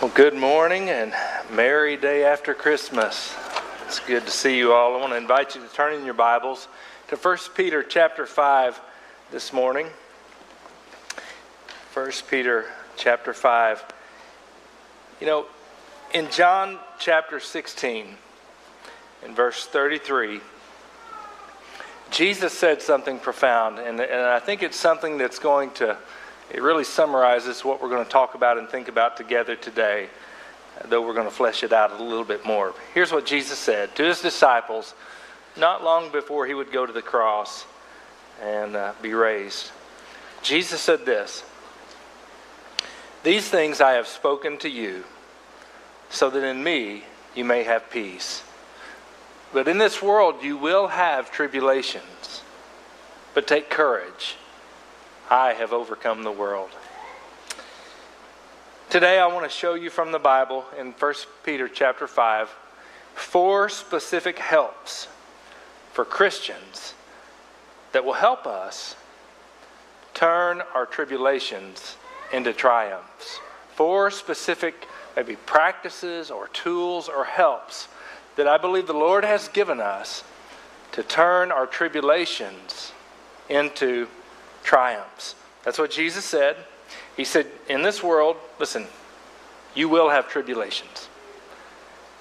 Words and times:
Well, 0.00 0.10
good 0.14 0.32
morning 0.32 0.88
and 0.88 1.12
merry 1.52 1.98
day 1.98 2.24
after 2.24 2.54
Christmas. 2.54 3.34
It's 3.84 4.00
good 4.00 4.24
to 4.24 4.30
see 4.30 4.56
you 4.56 4.72
all. 4.72 4.96
I 4.96 4.98
want 4.98 5.12
to 5.12 5.18
invite 5.18 5.54
you 5.54 5.60
to 5.60 5.68
turn 5.74 5.92
in 5.92 6.06
your 6.06 6.14
Bibles 6.14 6.68
to 7.08 7.16
1 7.16 7.38
Peter 7.54 7.82
chapter 7.82 8.24
5 8.24 8.80
this 9.30 9.52
morning. 9.52 9.88
1 11.92 12.12
Peter 12.30 12.64
chapter 12.96 13.34
5. 13.34 13.84
You 15.20 15.26
know, 15.26 15.46
in 16.14 16.30
John 16.30 16.78
chapter 16.98 17.38
16, 17.38 18.06
in 19.26 19.34
verse 19.34 19.66
33, 19.66 20.40
Jesus 22.10 22.54
said 22.54 22.80
something 22.80 23.18
profound, 23.18 23.78
and, 23.78 24.00
and 24.00 24.22
I 24.22 24.38
think 24.38 24.62
it's 24.62 24.78
something 24.78 25.18
that's 25.18 25.38
going 25.38 25.72
to 25.72 25.98
it 26.50 26.62
really 26.62 26.84
summarizes 26.84 27.64
what 27.64 27.80
we're 27.80 27.88
going 27.88 28.04
to 28.04 28.10
talk 28.10 28.34
about 28.34 28.58
and 28.58 28.68
think 28.68 28.88
about 28.88 29.16
together 29.16 29.54
today, 29.54 30.08
though 30.88 31.00
we're 31.06 31.14
going 31.14 31.28
to 31.28 31.34
flesh 31.34 31.62
it 31.62 31.72
out 31.72 31.92
a 31.92 32.02
little 32.02 32.24
bit 32.24 32.44
more. 32.44 32.74
Here's 32.92 33.12
what 33.12 33.24
Jesus 33.24 33.58
said 33.58 33.94
to 33.96 34.04
his 34.04 34.20
disciples 34.20 34.94
not 35.56 35.84
long 35.84 36.10
before 36.10 36.46
he 36.46 36.54
would 36.54 36.72
go 36.72 36.86
to 36.86 36.92
the 36.92 37.02
cross 37.02 37.66
and 38.42 38.74
uh, 38.74 38.92
be 39.02 39.14
raised. 39.14 39.70
Jesus 40.42 40.80
said 40.80 41.04
this 41.04 41.44
These 43.22 43.48
things 43.48 43.80
I 43.80 43.92
have 43.92 44.06
spoken 44.06 44.58
to 44.58 44.68
you, 44.68 45.04
so 46.08 46.30
that 46.30 46.42
in 46.42 46.62
me 46.62 47.04
you 47.34 47.44
may 47.44 47.62
have 47.62 47.90
peace. 47.90 48.42
But 49.52 49.68
in 49.68 49.78
this 49.78 50.02
world 50.02 50.42
you 50.42 50.56
will 50.56 50.88
have 50.88 51.30
tribulations. 51.30 52.42
But 53.34 53.46
take 53.46 53.70
courage. 53.70 54.36
I 55.32 55.52
have 55.52 55.72
overcome 55.72 56.24
the 56.24 56.32
world. 56.32 56.70
Today 58.88 59.20
I 59.20 59.28
want 59.28 59.48
to 59.48 59.56
show 59.56 59.74
you 59.74 59.88
from 59.88 60.10
the 60.10 60.18
Bible 60.18 60.64
in 60.76 60.90
1 60.90 61.14
Peter 61.44 61.68
chapter 61.68 62.08
5 62.08 62.48
four 63.14 63.68
specific 63.68 64.40
helps 64.40 65.06
for 65.92 66.04
Christians 66.04 66.94
that 67.92 68.04
will 68.04 68.14
help 68.14 68.44
us 68.44 68.96
turn 70.14 70.62
our 70.74 70.84
tribulations 70.84 71.96
into 72.32 72.52
triumphs. 72.52 73.38
Four 73.76 74.10
specific 74.10 74.88
maybe 75.14 75.36
practices 75.36 76.32
or 76.32 76.48
tools 76.48 77.08
or 77.08 77.24
helps 77.24 77.86
that 78.34 78.48
I 78.48 78.58
believe 78.58 78.88
the 78.88 78.94
Lord 78.94 79.24
has 79.24 79.46
given 79.46 79.80
us 79.80 80.24
to 80.90 81.04
turn 81.04 81.52
our 81.52 81.66
tribulations 81.66 82.90
into 83.48 84.08
triumphs. 84.62 85.34
That's 85.64 85.78
what 85.78 85.90
Jesus 85.90 86.24
said. 86.24 86.56
He 87.16 87.24
said, 87.24 87.46
In 87.68 87.82
this 87.82 88.02
world, 88.02 88.36
listen, 88.58 88.86
you 89.74 89.88
will 89.88 90.10
have 90.10 90.28
tribulations. 90.28 91.08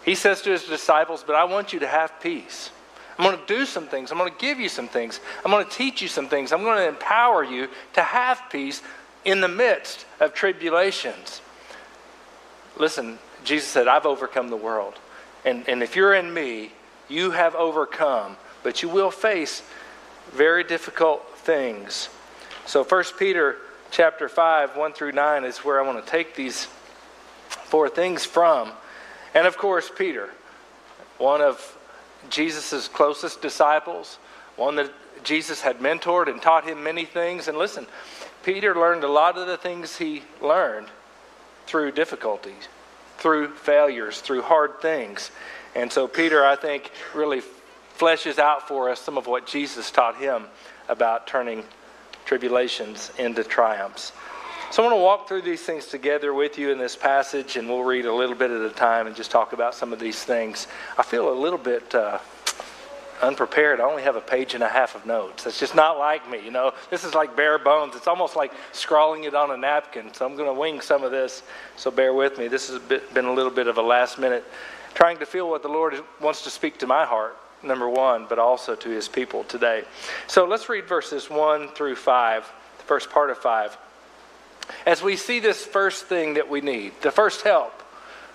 He 0.03 0.15
says 0.15 0.41
to 0.43 0.51
his 0.51 0.63
disciples, 0.63 1.23
But 1.25 1.35
I 1.35 1.43
want 1.45 1.73
you 1.73 1.79
to 1.79 1.87
have 1.87 2.19
peace. 2.21 2.71
I'm 3.17 3.25
going 3.25 3.37
to 3.37 3.45
do 3.45 3.65
some 3.65 3.87
things. 3.87 4.11
I'm 4.11 4.17
going 4.17 4.31
to 4.31 4.37
give 4.37 4.59
you 4.59 4.69
some 4.69 4.87
things. 4.87 5.19
I'm 5.43 5.51
going 5.51 5.65
to 5.65 5.71
teach 5.71 6.01
you 6.01 6.07
some 6.07 6.29
things. 6.29 6.53
I'm 6.53 6.63
going 6.63 6.77
to 6.77 6.87
empower 6.87 7.43
you 7.43 7.67
to 7.93 8.01
have 8.01 8.41
peace 8.49 8.81
in 9.25 9.41
the 9.41 9.47
midst 9.49 10.05
of 10.21 10.33
tribulations. 10.33 11.41
Listen, 12.77 13.19
Jesus 13.43 13.67
said, 13.67 13.89
I've 13.89 14.05
overcome 14.05 14.49
the 14.49 14.55
world. 14.55 14.95
And, 15.43 15.67
and 15.67 15.83
if 15.83 15.97
you're 15.97 16.13
in 16.13 16.33
me, 16.33 16.71
you 17.09 17.31
have 17.31 17.55
overcome, 17.55 18.37
but 18.63 18.81
you 18.81 18.87
will 18.87 19.11
face 19.11 19.63
very 20.31 20.63
difficult 20.63 21.37
things. 21.39 22.07
So 22.69 22.83
1 22.83 23.03
Peter 23.17 23.55
chapter 23.89 24.29
5, 24.29 24.77
1 24.77 24.93
through 24.93 25.13
9 25.13 25.43
is 25.43 25.57
where 25.65 25.83
I 25.83 25.87
want 25.87 26.05
to 26.05 26.11
take 26.11 26.35
these 26.35 26.65
four 27.47 27.89
things 27.89 28.25
from. 28.25 28.71
And 29.33 29.47
of 29.47 29.57
course, 29.57 29.89
Peter, 29.89 30.29
one 31.17 31.41
of 31.41 31.75
Jesus' 32.29 32.87
closest 32.87 33.41
disciples, 33.41 34.19
one 34.55 34.75
that 34.75 34.91
Jesus 35.23 35.61
had 35.61 35.79
mentored 35.79 36.29
and 36.29 36.39
taught 36.39 36.63
him 36.63 36.83
many 36.83 37.05
things. 37.05 37.47
And 37.47 37.58
listen, 37.58 37.87
Peter 38.43 38.75
learned 38.75 39.03
a 39.03 39.11
lot 39.11 39.35
of 39.39 39.47
the 39.47 39.58
things 39.58 39.97
he 39.97 40.21
learned 40.39 40.89
through 41.65 41.93
difficulties, 41.93 42.67
through 43.17 43.55
failures, 43.55 44.21
through 44.21 44.43
hard 44.43 44.79
things. 44.79 45.31
And 45.73 45.91
so, 45.91 46.08
Peter, 46.08 46.45
I 46.45 46.55
think, 46.55 46.91
really 47.15 47.41
fleshes 47.97 48.37
out 48.37 48.67
for 48.67 48.91
us 48.91 48.99
some 48.99 49.17
of 49.17 49.25
what 49.25 49.47
Jesus 49.47 49.89
taught 49.89 50.17
him 50.17 50.45
about 50.87 51.25
turning 51.25 51.63
tribulations 52.29 53.11
into 53.17 53.43
triumphs. 53.43 54.11
So 54.69 54.83
I 54.83 54.85
want 54.85 54.99
to 54.99 55.03
walk 55.03 55.27
through 55.27 55.41
these 55.41 55.63
things 55.63 55.87
together 55.87 56.31
with 56.31 56.59
you 56.59 56.69
in 56.69 56.77
this 56.77 56.95
passage, 56.95 57.55
and 57.55 57.67
we'll 57.67 57.83
read 57.83 58.05
a 58.05 58.13
little 58.13 58.35
bit 58.35 58.51
at 58.51 58.61
a 58.61 58.69
time 58.69 59.07
and 59.07 59.15
just 59.15 59.31
talk 59.31 59.51
about 59.51 59.73
some 59.73 59.91
of 59.91 59.99
these 59.99 60.23
things. 60.23 60.67
I 60.95 61.01
feel 61.01 61.33
a 61.33 61.33
little 61.33 61.57
bit 61.57 61.95
uh, 61.95 62.19
unprepared. 63.23 63.79
I 63.79 63.85
only 63.85 64.03
have 64.03 64.15
a 64.15 64.21
page 64.21 64.53
and 64.53 64.63
a 64.63 64.69
half 64.69 64.93
of 64.93 65.07
notes. 65.07 65.45
That's 65.45 65.59
just 65.59 65.73
not 65.73 65.97
like 65.97 66.29
me, 66.29 66.39
you 66.45 66.51
know. 66.51 66.71
This 66.91 67.03
is 67.03 67.15
like 67.15 67.35
bare 67.35 67.57
bones. 67.57 67.95
It's 67.95 68.05
almost 68.05 68.35
like 68.35 68.53
scrawling 68.73 69.23
it 69.23 69.33
on 69.33 69.49
a 69.49 69.57
napkin. 69.57 70.13
So 70.13 70.23
I'm 70.23 70.35
going 70.35 70.53
to 70.53 70.59
wing 70.59 70.81
some 70.81 71.03
of 71.03 71.09
this. 71.09 71.41
So 71.77 71.89
bear 71.89 72.13
with 72.13 72.37
me. 72.37 72.47
This 72.47 72.69
has 72.69 72.79
been 73.11 73.25
a 73.25 73.33
little 73.33 73.51
bit 73.51 73.65
of 73.65 73.79
a 73.79 73.81
last 73.81 74.19
minute 74.19 74.45
trying 74.93 75.17
to 75.17 75.25
feel 75.25 75.49
what 75.49 75.63
the 75.63 75.67
Lord 75.67 75.95
wants 76.21 76.43
to 76.43 76.51
speak 76.51 76.77
to 76.77 76.85
my 76.85 77.05
heart 77.05 77.35
number 77.64 77.89
one, 77.89 78.25
but 78.27 78.39
also 78.39 78.75
to 78.75 78.89
his 78.89 79.08
people 79.08 79.43
today. 79.43 79.83
So 80.27 80.45
let's 80.45 80.70
read 80.70 80.86
verses 80.86 81.30
1 81.30 81.70
through 81.70 81.95
5, 81.95 82.52
the 82.77 82.83
first 82.83 83.09
part 83.09 83.30
of 83.30 83.37
5. 83.37 83.77
As 84.86 85.02
we 85.02 85.15
see 85.15 85.39
this 85.39 85.65
first 85.65 86.05
thing 86.05 86.36
that 86.36 86.49
we 86.49 86.61
need, 86.61 86.93
the 87.02 87.11
first 87.11 87.42
help 87.42 87.73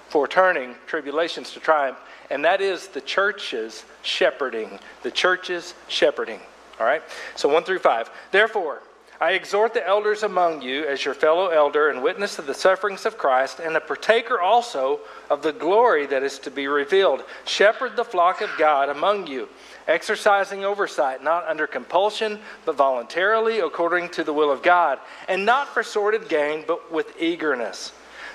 for 0.09 0.29
turning 0.29 0.75
tribulations 0.87 1.53
to 1.53 1.61
triumph, 1.61 1.99
and 2.31 2.45
that 2.45 2.61
is 2.61 2.89
the 2.89 3.01
church's 3.01 3.85
shepherding. 4.03 4.79
The 5.03 5.11
church's 5.11 5.75
shepherding. 5.89 6.41
All 6.81 6.87
right? 6.87 7.03
So 7.37 7.49
1 7.49 7.65
through 7.65 7.79
5. 7.79 8.11
Therefore, 8.31 8.83
I 9.25 9.31
exhort 9.31 9.73
the 9.73 9.87
elders 9.87 10.23
among 10.23 10.61
you 10.61 10.85
as 10.85 11.03
your 11.03 11.15
fellow 11.15 11.49
elder 11.49 11.89
and 11.89 12.03
witness 12.03 12.39
of 12.39 12.45
the 12.45 12.53
sufferings 12.53 13.07
of 13.07 13.17
Christ, 13.17 13.59
and 13.59 13.75
a 13.75 13.81
partaker 13.81 14.39
also 14.39 15.01
of 15.31 15.41
the 15.41 15.51
glory 15.51 16.05
that 16.09 16.23
is 16.23 16.39
to 16.41 16.51
be 16.51 16.67
revealed. 16.67 17.25
Shepherd 17.47 17.97
the 17.97 18.05
flock 18.05 18.43
of 18.43 18.51
God 18.59 18.91
among 18.91 19.27
you, 19.27 19.49
exercising 19.89 20.62
oversight, 20.62 21.25
not 21.25 21.49
under 21.49 21.67
compulsion, 21.67 22.39
but 22.67 22.77
voluntarily, 22.77 23.61
according 23.61 24.11
to 24.11 24.25
the 24.25 24.33
will 24.35 24.53
of 24.53 24.62
God, 24.62 24.99
and 25.27 25.47
not 25.47 25.69
for 25.69 25.83
sordid 25.83 26.29
gain, 26.29 26.62
but 26.67 26.93
with 26.93 27.19
eagerness. 27.19 27.93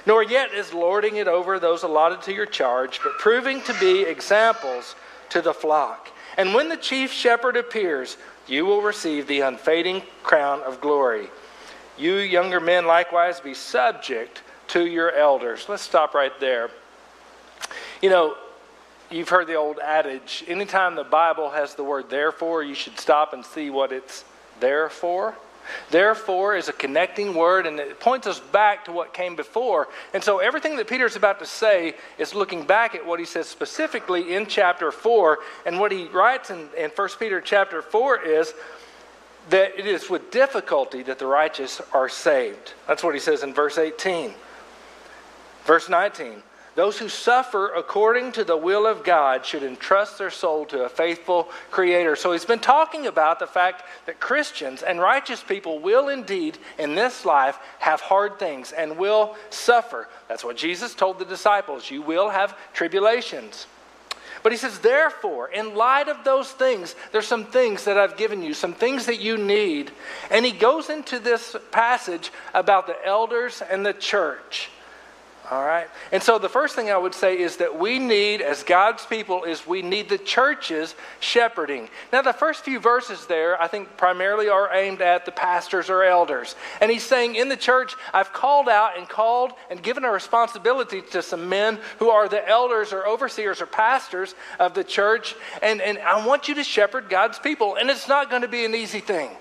Nor 0.07 0.23
yet 0.23 0.55
is 0.55 0.73
lording 0.73 1.17
it 1.17 1.27
over 1.27 1.59
those 1.59 1.83
allotted 1.83 2.23
to 2.23 2.33
your 2.33 2.47
charge, 2.47 2.99
but 3.03 3.19
proving 3.19 3.61
to 3.61 3.79
be 3.79 4.01
examples 4.01 4.95
to 5.29 5.43
the 5.43 5.53
flock. 5.53 6.09
And 6.35 6.55
when 6.55 6.67
the 6.67 6.77
chief 6.77 7.11
shepherd 7.11 7.57
appears, 7.57 8.17
you 8.49 8.65
will 8.65 8.81
receive 8.81 9.27
the 9.27 9.41
unfading 9.41 10.01
crown 10.23 10.61
of 10.63 10.81
glory. 10.81 11.29
You 11.97 12.15
younger 12.15 12.59
men 12.59 12.85
likewise 12.85 13.39
be 13.39 13.53
subject 13.53 14.41
to 14.69 14.85
your 14.85 15.11
elders. 15.11 15.67
Let's 15.67 15.83
stop 15.83 16.13
right 16.13 16.37
there. 16.39 16.69
You 18.01 18.09
know, 18.09 18.35
you've 19.11 19.29
heard 19.29 19.47
the 19.47 19.55
old 19.55 19.79
adage 19.79 20.43
anytime 20.47 20.95
the 20.95 21.03
Bible 21.03 21.49
has 21.49 21.75
the 21.75 21.83
word 21.83 22.09
therefore, 22.09 22.63
you 22.63 22.75
should 22.75 22.99
stop 22.99 23.33
and 23.33 23.45
see 23.45 23.69
what 23.69 23.91
it's 23.91 24.23
there 24.59 24.89
for. 24.89 25.35
Therefore 25.89 26.55
is 26.55 26.69
a 26.69 26.73
connecting 26.73 27.33
word, 27.33 27.65
and 27.65 27.79
it 27.79 27.99
points 27.99 28.27
us 28.27 28.39
back 28.39 28.85
to 28.85 28.91
what 28.91 29.13
came 29.13 29.35
before. 29.35 29.87
And 30.13 30.23
so 30.23 30.39
everything 30.39 30.77
that 30.77 30.87
Peter 30.87 31.05
is 31.05 31.15
about 31.15 31.39
to 31.39 31.45
say 31.45 31.95
is 32.17 32.33
looking 32.33 32.63
back 32.63 32.95
at 32.95 33.05
what 33.05 33.19
he 33.19 33.25
says 33.25 33.47
specifically 33.47 34.35
in 34.35 34.45
chapter 34.45 34.91
4. 34.91 35.39
And 35.65 35.79
what 35.79 35.91
he 35.91 36.05
writes 36.07 36.49
in, 36.49 36.69
in 36.77 36.89
1 36.89 37.09
Peter 37.19 37.41
chapter 37.41 37.81
4 37.81 38.21
is 38.21 38.53
that 39.49 39.77
it 39.79 39.85
is 39.85 40.09
with 40.09 40.31
difficulty 40.31 41.03
that 41.03 41.19
the 41.19 41.25
righteous 41.25 41.81
are 41.93 42.09
saved. 42.09 42.73
That's 42.87 43.03
what 43.03 43.13
he 43.13 43.19
says 43.19 43.43
in 43.43 43.53
verse 43.53 43.77
18. 43.77 44.33
Verse 45.65 45.89
19 45.89 46.43
those 46.75 46.97
who 46.97 47.09
suffer 47.09 47.73
according 47.73 48.31
to 48.33 48.43
the 48.43 48.55
will 48.55 48.85
of 48.85 49.03
God 49.03 49.45
should 49.45 49.63
entrust 49.63 50.17
their 50.17 50.29
soul 50.29 50.65
to 50.67 50.83
a 50.83 50.89
faithful 50.89 51.49
Creator. 51.71 52.15
So 52.15 52.31
he's 52.31 52.45
been 52.45 52.59
talking 52.59 53.07
about 53.07 53.39
the 53.39 53.47
fact 53.47 53.83
that 54.05 54.19
Christians 54.19 54.81
and 54.81 54.99
righteous 54.99 55.43
people 55.43 55.79
will 55.79 56.09
indeed, 56.09 56.57
in 56.77 56.95
this 56.95 57.25
life, 57.25 57.57
have 57.79 58.01
hard 58.01 58.39
things 58.39 58.71
and 58.71 58.97
will 58.97 59.35
suffer. 59.49 60.07
That's 60.27 60.43
what 60.43 60.57
Jesus 60.57 60.93
told 60.93 61.19
the 61.19 61.25
disciples. 61.25 61.89
You 61.89 62.01
will 62.01 62.29
have 62.29 62.55
tribulations. 62.73 63.67
But 64.41 64.53
he 64.53 64.57
says, 64.57 64.79
therefore, 64.79 65.49
in 65.49 65.75
light 65.75 66.07
of 66.07 66.23
those 66.23 66.49
things, 66.49 66.95
there's 67.11 67.27
some 67.27 67.45
things 67.45 67.83
that 67.83 67.97
I've 67.97 68.15
given 68.15 68.41
you, 68.41 68.53
some 68.53 68.73
things 68.73 69.05
that 69.07 69.19
you 69.19 69.37
need. 69.37 69.91
And 70.31 70.45
he 70.45 70.53
goes 70.53 70.89
into 70.89 71.19
this 71.19 71.57
passage 71.71 72.31
about 72.53 72.87
the 72.87 72.95
elders 73.05 73.61
and 73.69 73.85
the 73.85 73.93
church. 73.93 74.69
All 75.51 75.65
right? 75.65 75.87
And 76.11 76.21
so 76.21 76.37
the 76.37 76.47
first 76.47 76.75
thing 76.75 76.91
I 76.91 76.97
would 76.97 77.15
say 77.15 77.39
is 77.39 77.57
that 77.57 77.79
we 77.79 77.97
need, 77.97 78.41
as 78.41 78.61
God's 78.61 79.03
people, 79.07 79.45
is 79.45 79.65
we 79.65 79.81
need 79.81 80.07
the 80.07 80.19
churches 80.19 80.93
shepherding. 81.19 81.89
Now, 82.13 82.21
the 82.21 82.33
first 82.33 82.63
few 82.63 82.79
verses 82.79 83.25
there, 83.25 83.59
I 83.59 83.67
think, 83.67 83.97
primarily 83.97 84.47
are 84.47 84.71
aimed 84.71 85.01
at 85.01 85.25
the 85.25 85.31
pastors 85.31 85.89
or 85.89 86.03
elders. 86.03 86.55
And 86.81 86.91
he's 86.91 87.03
saying, 87.03 87.35
in 87.35 87.49
the 87.49 87.57
church, 87.57 87.95
I've 88.13 88.31
called 88.31 88.69
out 88.69 88.95
and 88.95 89.09
called 89.09 89.53
and 89.71 89.81
given 89.81 90.05
a 90.05 90.11
responsibility 90.11 91.01
to 91.13 91.23
some 91.23 91.49
men 91.49 91.79
who 91.97 92.11
are 92.11 92.29
the 92.29 92.47
elders 92.47 92.93
or 92.93 93.07
overseers 93.07 93.59
or 93.59 93.65
pastors 93.65 94.35
of 94.59 94.75
the 94.75 94.83
church. 94.83 95.33
And, 95.63 95.81
and 95.81 95.97
I 95.97 96.23
want 96.27 96.47
you 96.47 96.55
to 96.55 96.63
shepherd 96.63 97.09
God's 97.09 97.39
people. 97.39 97.73
And 97.73 97.89
it's 97.89 98.07
not 98.07 98.29
going 98.29 98.43
to 98.43 98.47
be 98.47 98.65
an 98.65 98.75
easy 98.75 98.99
thing 98.99 99.31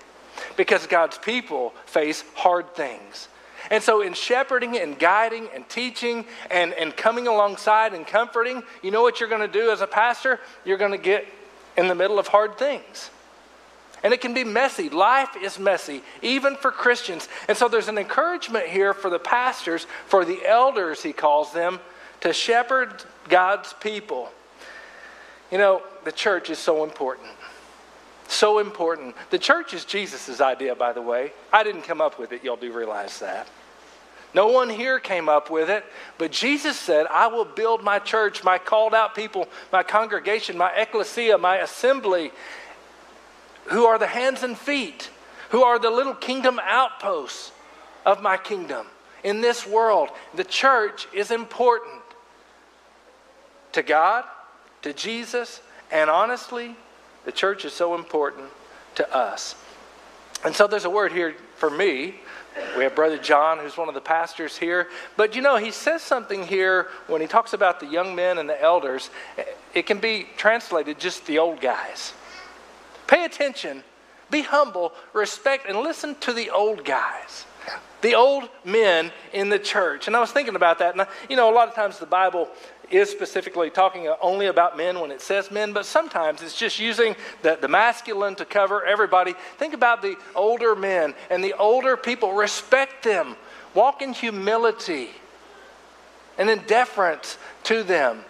because 0.57 0.87
God's 0.87 1.19
people 1.19 1.73
face 1.85 2.23
hard 2.33 2.73
things. 2.73 3.27
And 3.71 3.83
so, 3.83 4.01
in 4.01 4.13
shepherding 4.13 4.77
and 4.77 4.97
guiding 4.97 5.47
and 5.53 5.67
teaching 5.69 6.25
and, 6.49 6.73
and 6.73 6.95
coming 6.95 7.27
alongside 7.27 7.93
and 7.93 8.05
comforting, 8.05 8.63
you 8.81 8.89
know 8.89 9.01
what 9.01 9.19
you're 9.19 9.29
going 9.29 9.41
to 9.41 9.47
do 9.47 9.71
as 9.71 9.81
a 9.81 9.87
pastor? 9.87 10.39
You're 10.65 10.77
going 10.77 10.91
to 10.91 10.97
get 10.97 11.27
in 11.77 11.87
the 11.87 11.95
middle 11.95 12.17
of 12.17 12.27
hard 12.27 12.57
things. 12.57 13.11
And 14.03 14.13
it 14.13 14.21
can 14.21 14.33
be 14.33 14.43
messy. 14.43 14.89
Life 14.89 15.35
is 15.41 15.59
messy, 15.59 16.01
even 16.21 16.55
for 16.55 16.71
Christians. 16.71 17.27
And 17.47 17.57
so 17.57 17.67
there's 17.67 17.89
an 17.89 17.97
encouragement 17.97 18.67
here 18.67 18.93
for 18.93 19.09
the 19.09 19.19
pastors, 19.19 19.85
for 20.07 20.23
the 20.23 20.39
elders, 20.47 21.03
he 21.03 21.13
calls 21.13 21.51
them, 21.53 21.79
to 22.21 22.33
shepherd 22.33 23.03
God's 23.27 23.73
people. 23.73 24.29
You 25.51 25.57
know, 25.57 25.81
the 26.05 26.11
church 26.11 26.49
is 26.49 26.59
so 26.59 26.83
important. 26.83 27.27
So 28.27 28.59
important. 28.59 29.15
The 29.31 29.39
church 29.39 29.73
is 29.73 29.85
Jesus' 29.85 30.39
idea, 30.39 30.75
by 30.75 30.93
the 30.93 31.01
way. 31.01 31.33
I 31.51 31.63
didn't 31.63 31.81
come 31.81 31.99
up 31.99 32.19
with 32.19 32.31
it, 32.31 32.43
y'all 32.43 32.55
do 32.55 32.71
realize 32.71 33.19
that. 33.19 33.47
No 34.33 34.47
one 34.47 34.69
here 34.69 34.99
came 34.99 35.27
up 35.27 35.49
with 35.49 35.69
it, 35.69 35.83
but 36.17 36.31
Jesus 36.31 36.77
said, 36.77 37.07
I 37.07 37.27
will 37.27 37.45
build 37.45 37.83
my 37.83 37.97
church, 37.97 38.43
my 38.43 38.59
called 38.59 38.93
out 38.93 39.15
people, 39.15 39.47
my 39.71 39.81
congregation, 39.81 40.57
my 40.57 40.71
ecclesia, 40.71 41.37
my 41.37 41.57
assembly, 41.57 42.31
who 43.65 43.85
are 43.85 43.97
the 43.97 44.07
hands 44.07 44.43
and 44.43 44.57
feet, 44.57 45.09
who 45.49 45.63
are 45.63 45.79
the 45.79 45.89
little 45.89 46.13
kingdom 46.13 46.59
outposts 46.63 47.51
of 48.05 48.21
my 48.21 48.37
kingdom 48.37 48.85
in 49.23 49.41
this 49.41 49.65
world. 49.65 50.09
The 50.35 50.43
church 50.43 51.07
is 51.13 51.31
important 51.31 52.01
to 53.71 53.81
God, 53.81 54.25
to 54.83 54.93
Jesus, 54.93 55.61
and 55.91 56.09
honestly, 56.09 56.75
the 57.25 57.31
church 57.31 57.65
is 57.65 57.73
so 57.73 57.95
important 57.95 58.47
to 58.95 59.15
us. 59.15 59.55
And 60.43 60.55
so 60.55 60.67
there's 60.67 60.85
a 60.85 60.89
word 60.89 61.11
here 61.11 61.35
for 61.55 61.69
me 61.69 62.15
we 62.77 62.83
have 62.83 62.95
Brother 62.95 63.17
John, 63.17 63.59
who's 63.59 63.77
one 63.77 63.87
of 63.87 63.93
the 63.93 64.01
pastors 64.01 64.57
here. 64.57 64.87
But 65.17 65.35
you 65.35 65.41
know, 65.41 65.57
he 65.57 65.71
says 65.71 66.01
something 66.01 66.45
here 66.45 66.87
when 67.07 67.21
he 67.21 67.27
talks 67.27 67.53
about 67.53 67.79
the 67.79 67.85
young 67.85 68.15
men 68.15 68.37
and 68.37 68.49
the 68.49 68.61
elders. 68.61 69.09
It 69.73 69.85
can 69.85 69.99
be 69.99 70.27
translated 70.37 70.99
just 70.99 71.25
the 71.25 71.39
old 71.39 71.61
guys. 71.61 72.13
Pay 73.07 73.25
attention, 73.25 73.83
be 74.29 74.41
humble, 74.41 74.93
respect, 75.13 75.67
and 75.67 75.79
listen 75.79 76.15
to 76.21 76.33
the 76.33 76.51
old 76.51 76.85
guys, 76.85 77.45
the 78.01 78.13
old 78.13 78.49
men 78.63 79.11
in 79.33 79.49
the 79.49 79.59
church. 79.59 80.07
And 80.07 80.15
I 80.15 80.19
was 80.19 80.31
thinking 80.31 80.55
about 80.55 80.79
that. 80.79 80.93
And, 80.93 81.01
I, 81.01 81.07
you 81.29 81.35
know, 81.35 81.51
a 81.51 81.55
lot 81.55 81.67
of 81.67 81.75
times 81.75 81.97
the 81.97 82.05
Bible 82.05 82.49
is 82.91 83.09
specifically 83.09 83.69
talking 83.69 84.07
only 84.21 84.47
about 84.47 84.77
men 84.77 84.99
when 84.99 85.11
it 85.11 85.21
says 85.21 85.51
men, 85.51 85.73
but 85.73 85.85
sometimes 85.85 86.41
it's 86.41 86.57
just 86.57 86.79
using 86.79 87.15
the, 87.41 87.57
the 87.59 87.67
masculine 87.67 88.35
to 88.35 88.45
cover 88.45 88.85
everybody. 88.85 89.33
Think 89.57 89.73
about 89.73 90.01
the 90.01 90.15
older 90.35 90.75
men 90.75 91.13
and 91.29 91.43
the 91.43 91.53
older 91.53 91.97
people. 91.97 92.33
Respect 92.33 93.03
them, 93.03 93.35
walk 93.73 94.01
in 94.01 94.13
humility 94.13 95.09
and 96.37 96.49
in 96.49 96.59
deference 96.67 97.37
to 97.63 97.83
them. 97.83 98.23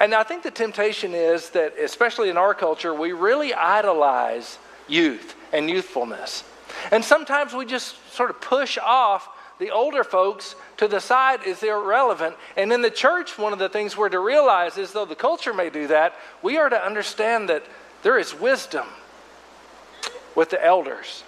And 0.00 0.14
I 0.14 0.22
think 0.22 0.42
the 0.42 0.50
temptation 0.50 1.14
is 1.14 1.50
that, 1.50 1.78
especially 1.78 2.28
in 2.28 2.36
our 2.36 2.54
culture, 2.54 2.94
we 2.94 3.12
really 3.12 3.54
idolize 3.54 4.58
youth 4.88 5.34
and 5.52 5.70
youthfulness. 5.70 6.44
And 6.90 7.04
sometimes 7.04 7.54
we 7.54 7.64
just 7.64 7.94
sort 8.12 8.30
of 8.30 8.40
push 8.40 8.76
off 8.78 9.28
the 9.58 9.70
older 9.70 10.02
folks 10.02 10.56
to 10.78 10.88
the 10.88 11.00
side 11.00 11.44
is 11.46 11.62
irrelevant. 11.62 12.36
And 12.56 12.72
in 12.72 12.82
the 12.82 12.90
church, 12.90 13.38
one 13.38 13.52
of 13.52 13.58
the 13.58 13.68
things 13.68 13.96
we're 13.96 14.08
to 14.08 14.18
realize 14.18 14.76
is 14.76 14.92
though 14.92 15.04
the 15.04 15.14
culture 15.14 15.54
may 15.54 15.70
do 15.70 15.86
that, 15.86 16.14
we 16.42 16.56
are 16.56 16.68
to 16.68 16.84
understand 16.84 17.48
that 17.48 17.64
there 18.02 18.18
is 18.18 18.34
wisdom 18.34 18.86
with 20.34 20.50
the 20.50 20.64
elders. 20.64 21.22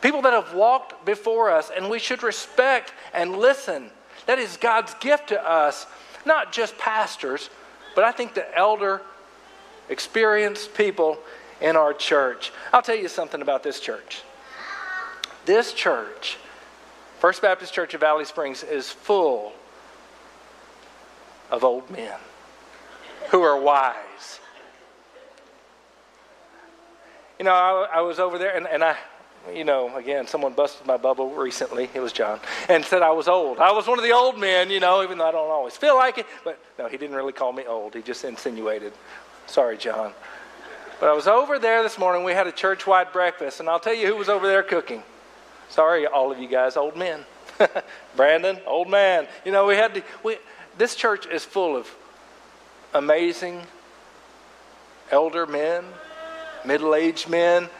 People 0.00 0.22
that 0.22 0.32
have 0.32 0.54
walked 0.54 1.04
before 1.04 1.50
us, 1.50 1.70
and 1.74 1.88
we 1.88 1.98
should 1.98 2.22
respect 2.22 2.92
and 3.12 3.36
listen. 3.36 3.90
That 4.26 4.38
is 4.38 4.56
God's 4.56 4.94
gift 4.94 5.28
to 5.28 5.48
us, 5.48 5.86
not 6.24 6.52
just 6.52 6.76
pastors, 6.78 7.50
but 7.94 8.04
I 8.04 8.10
think 8.10 8.34
the 8.34 8.56
elder, 8.56 9.02
experienced 9.88 10.74
people 10.74 11.18
in 11.60 11.76
our 11.76 11.92
church. 11.92 12.52
I'll 12.72 12.82
tell 12.82 12.96
you 12.96 13.08
something 13.08 13.42
about 13.42 13.62
this 13.62 13.78
church. 13.78 14.22
This 15.44 15.72
church 15.72 16.38
First 17.22 17.40
Baptist 17.40 17.72
Church 17.72 17.94
of 17.94 18.00
Valley 18.00 18.24
Springs 18.24 18.64
is 18.64 18.90
full 18.90 19.52
of 21.52 21.62
old 21.62 21.88
men 21.88 22.18
who 23.30 23.42
are 23.42 23.56
wise. 23.60 24.40
You 27.38 27.44
know, 27.44 27.52
I, 27.52 27.98
I 27.98 28.00
was 28.00 28.18
over 28.18 28.38
there 28.38 28.56
and, 28.56 28.66
and 28.66 28.82
I, 28.82 28.96
you 29.54 29.62
know, 29.62 29.94
again, 29.94 30.26
someone 30.26 30.54
busted 30.54 30.84
my 30.84 30.96
bubble 30.96 31.30
recently. 31.30 31.88
It 31.94 32.00
was 32.00 32.12
John. 32.12 32.40
And 32.68 32.84
said 32.84 33.02
I 33.02 33.12
was 33.12 33.28
old. 33.28 33.60
I 33.60 33.70
was 33.70 33.86
one 33.86 34.00
of 34.00 34.04
the 34.04 34.10
old 34.10 34.36
men, 34.36 34.68
you 34.68 34.80
know, 34.80 35.04
even 35.04 35.18
though 35.18 35.28
I 35.28 35.30
don't 35.30 35.48
always 35.48 35.76
feel 35.76 35.94
like 35.94 36.18
it. 36.18 36.26
But 36.42 36.58
no, 36.76 36.88
he 36.88 36.96
didn't 36.96 37.14
really 37.14 37.32
call 37.32 37.52
me 37.52 37.64
old. 37.66 37.94
He 37.94 38.02
just 38.02 38.24
insinuated. 38.24 38.94
Sorry, 39.46 39.78
John. 39.78 40.12
But 40.98 41.08
I 41.08 41.12
was 41.12 41.28
over 41.28 41.60
there 41.60 41.84
this 41.84 42.00
morning. 42.00 42.24
We 42.24 42.32
had 42.32 42.48
a 42.48 42.52
church 42.52 42.84
wide 42.84 43.12
breakfast. 43.12 43.60
And 43.60 43.68
I'll 43.68 43.78
tell 43.78 43.94
you 43.94 44.08
who 44.08 44.16
was 44.16 44.28
over 44.28 44.48
there 44.48 44.64
cooking. 44.64 45.04
Sorry, 45.72 46.06
all 46.06 46.30
of 46.30 46.38
you 46.38 46.48
guys, 46.48 46.76
old 46.76 46.98
men. 46.98 47.24
Brandon, 48.16 48.58
old 48.66 48.90
man. 48.90 49.26
You 49.42 49.52
know, 49.52 49.64
we 49.64 49.74
had 49.74 49.94
to, 49.94 50.02
we, 50.22 50.36
this 50.76 50.94
church 50.94 51.26
is 51.26 51.46
full 51.46 51.78
of 51.78 51.88
amazing 52.92 53.62
elder 55.10 55.46
men, 55.46 55.84
middle 56.66 56.94
aged 56.94 57.26
men 57.30 57.70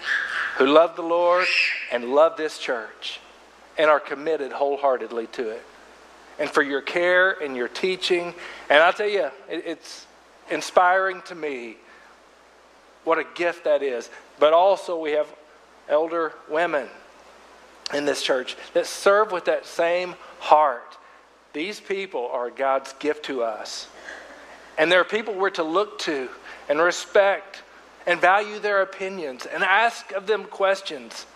who 0.57 0.69
love 0.69 0.97
the 0.97 1.03
Lord 1.03 1.47
and 1.93 2.07
love 2.07 2.39
this 2.39 2.57
church 2.57 3.21
and 3.77 3.91
are 3.91 4.01
committed 4.01 4.53
wholeheartedly 4.53 5.27
to 5.27 5.51
it. 5.51 5.63
And 6.39 6.49
for 6.49 6.63
your 6.63 6.81
care 6.81 7.33
and 7.43 7.55
your 7.55 7.69
teaching. 7.69 8.33
And 8.71 8.83
I'll 8.83 8.95
tell 8.95 9.07
you, 9.07 9.29
it, 9.51 9.65
it's 9.67 10.07
inspiring 10.51 11.21
to 11.27 11.35
me 11.35 11.77
what 13.05 13.19
a 13.19 13.25
gift 13.35 13.65
that 13.65 13.83
is. 13.83 14.09
But 14.39 14.55
also, 14.55 14.99
we 14.99 15.11
have 15.11 15.27
elder 15.91 16.33
women 16.49 16.89
in 17.93 18.05
this 18.05 18.23
church 18.23 18.57
that 18.75 18.87
serve 18.87 19.33
with 19.33 19.47
that 19.47 19.67
same 19.67 20.15
heart. 20.39 20.97
These 21.53 21.81
people 21.81 22.29
are 22.33 22.51
God's 22.51 22.93
gift 22.95 23.27
to 23.27 23.43
us. 23.43 23.89
And 24.79 24.91
they're 24.91 25.05
people 25.05 25.35
we're 25.35 25.51
to 25.51 25.63
look 25.63 25.99
to 26.01 26.29
and 26.69 26.81
respect 26.81 27.63
and 28.07 28.21
value 28.21 28.59
their 28.59 28.83
opinions 28.83 29.47
and 29.47 29.63
ask 29.63 30.13
of 30.13 30.27
them 30.27 30.45
questions. 30.45 31.27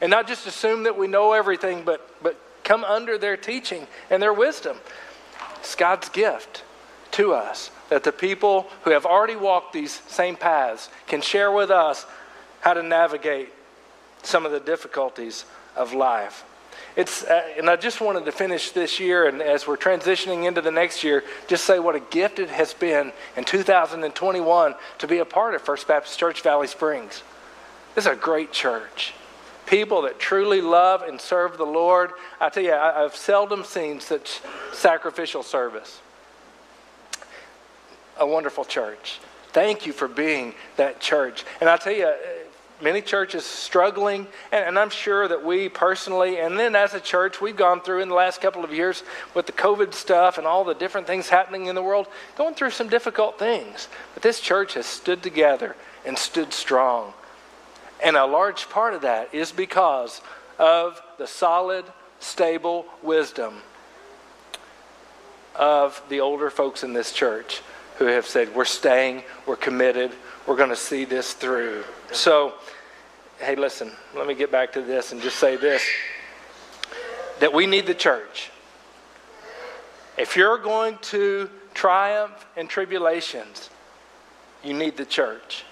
And 0.00 0.10
not 0.10 0.26
just 0.26 0.46
assume 0.46 0.82
that 0.82 0.98
we 0.98 1.06
know 1.06 1.32
everything, 1.32 1.84
but, 1.84 2.08
but 2.22 2.36
come 2.64 2.84
under 2.84 3.18
their 3.18 3.36
teaching 3.36 3.86
and 4.10 4.20
their 4.22 4.32
wisdom. 4.32 4.76
It's 5.60 5.76
God's 5.76 6.08
gift 6.08 6.64
to 7.12 7.32
us 7.32 7.70
that 7.88 8.04
the 8.04 8.12
people 8.12 8.68
who 8.82 8.90
have 8.90 9.06
already 9.06 9.36
walked 9.36 9.72
these 9.72 10.00
same 10.08 10.34
paths 10.34 10.88
can 11.06 11.20
share 11.20 11.52
with 11.52 11.70
us 11.70 12.06
how 12.60 12.74
to 12.74 12.82
navigate 12.82 13.50
some 14.22 14.46
of 14.46 14.52
the 14.52 14.60
difficulties 14.60 15.44
of 15.76 15.92
life. 15.92 16.44
It's, 16.94 17.24
uh, 17.24 17.42
and 17.56 17.70
I 17.70 17.76
just 17.76 18.00
wanted 18.02 18.26
to 18.26 18.32
finish 18.32 18.70
this 18.70 19.00
year, 19.00 19.26
and 19.26 19.40
as 19.40 19.66
we're 19.66 19.78
transitioning 19.78 20.46
into 20.46 20.60
the 20.60 20.70
next 20.70 21.02
year, 21.02 21.24
just 21.48 21.64
say 21.64 21.78
what 21.78 21.94
a 21.94 22.00
gift 22.00 22.38
it 22.38 22.50
has 22.50 22.74
been 22.74 23.12
in 23.36 23.44
2021 23.44 24.74
to 24.98 25.06
be 25.06 25.18
a 25.18 25.24
part 25.24 25.54
of 25.54 25.62
First 25.62 25.88
Baptist 25.88 26.18
Church 26.18 26.42
Valley 26.42 26.66
Springs. 26.66 27.22
This 27.94 28.04
is 28.04 28.12
a 28.12 28.16
great 28.16 28.52
church. 28.52 29.14
People 29.64 30.02
that 30.02 30.18
truly 30.18 30.60
love 30.60 31.02
and 31.02 31.18
serve 31.18 31.56
the 31.56 31.64
Lord. 31.64 32.10
I 32.40 32.50
tell 32.50 32.62
you, 32.62 32.72
I, 32.72 33.04
I've 33.04 33.16
seldom 33.16 33.64
seen 33.64 34.00
such 34.00 34.40
sacrificial 34.72 35.42
service. 35.42 36.00
A 38.18 38.26
wonderful 38.26 38.66
church. 38.66 39.18
Thank 39.52 39.86
you 39.86 39.92
for 39.92 40.08
being 40.08 40.54
that 40.76 41.00
church. 41.00 41.44
And 41.60 41.70
I 41.70 41.78
tell 41.78 41.92
you, 41.92 42.12
many 42.82 43.00
churches 43.00 43.44
struggling, 43.44 44.26
and, 44.50 44.64
and, 44.64 44.78
I'm 44.78 44.90
sure 44.90 45.28
that 45.28 45.44
we 45.44 45.68
personally, 45.68 46.38
and 46.38 46.58
then 46.58 46.74
as 46.74 46.94
a 46.94 47.00
church, 47.00 47.40
we've 47.40 47.56
gone 47.56 47.80
through 47.80 48.02
in 48.02 48.08
the 48.08 48.14
last 48.14 48.40
couple 48.40 48.64
of 48.64 48.72
years 48.72 49.04
with 49.34 49.46
the 49.46 49.52
COVID 49.52 49.94
stuff 49.94 50.38
and 50.38 50.46
all 50.46 50.64
the 50.64 50.74
different 50.74 51.06
things 51.06 51.28
happening 51.28 51.66
in 51.66 51.74
the 51.74 51.82
world, 51.82 52.08
going 52.36 52.54
through 52.54 52.70
some 52.70 52.88
difficult 52.88 53.38
things. 53.38 53.88
But 54.14 54.22
this 54.22 54.40
church 54.40 54.74
has 54.74 54.86
stood 54.86 55.22
together 55.22 55.76
and 56.04 56.18
stood 56.18 56.52
strong. 56.52 57.14
And 58.02 58.16
a 58.16 58.26
large 58.26 58.68
part 58.68 58.94
of 58.94 59.02
that 59.02 59.32
is 59.32 59.52
because 59.52 60.20
of 60.58 61.00
the 61.18 61.26
solid, 61.26 61.84
stable 62.18 62.86
wisdom 63.02 63.54
of 65.54 66.02
the 66.08 66.20
older 66.20 66.50
folks 66.50 66.82
in 66.82 66.92
this 66.92 67.12
church 67.12 67.62
who 67.98 68.06
have 68.06 68.26
said, 68.26 68.54
We're 68.54 68.64
staying, 68.64 69.22
we're 69.46 69.56
committed, 69.56 70.12
we're 70.46 70.56
going 70.56 70.70
to 70.70 70.76
see 70.76 71.04
this 71.04 71.34
through. 71.34 71.84
So, 72.12 72.54
hey, 73.38 73.56
listen, 73.56 73.92
let 74.14 74.26
me 74.26 74.34
get 74.34 74.50
back 74.50 74.72
to 74.72 74.82
this 74.82 75.12
and 75.12 75.20
just 75.20 75.36
say 75.36 75.56
this 75.56 75.84
that 77.40 77.52
we 77.52 77.66
need 77.66 77.86
the 77.86 77.94
church. 77.94 78.50
If 80.16 80.36
you're 80.36 80.58
going 80.58 80.98
to 81.02 81.50
triumph 81.74 82.46
in 82.56 82.68
tribulations, 82.68 83.68
you 84.62 84.74
need 84.74 84.96
the 84.96 85.04
church. 85.04 85.64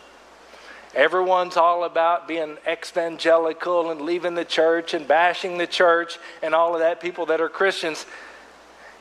Everyone's 0.94 1.56
all 1.56 1.84
about 1.84 2.26
being 2.26 2.56
evangelical 2.68 3.92
and 3.92 4.00
leaving 4.00 4.34
the 4.34 4.44
church 4.44 4.94
and 4.94 5.06
bashing 5.06 5.58
the 5.58 5.66
church 5.66 6.18
and 6.42 6.54
all 6.54 6.74
of 6.74 6.80
that, 6.80 7.00
people 7.00 7.26
that 7.26 7.40
are 7.40 7.48
Christians. 7.48 8.06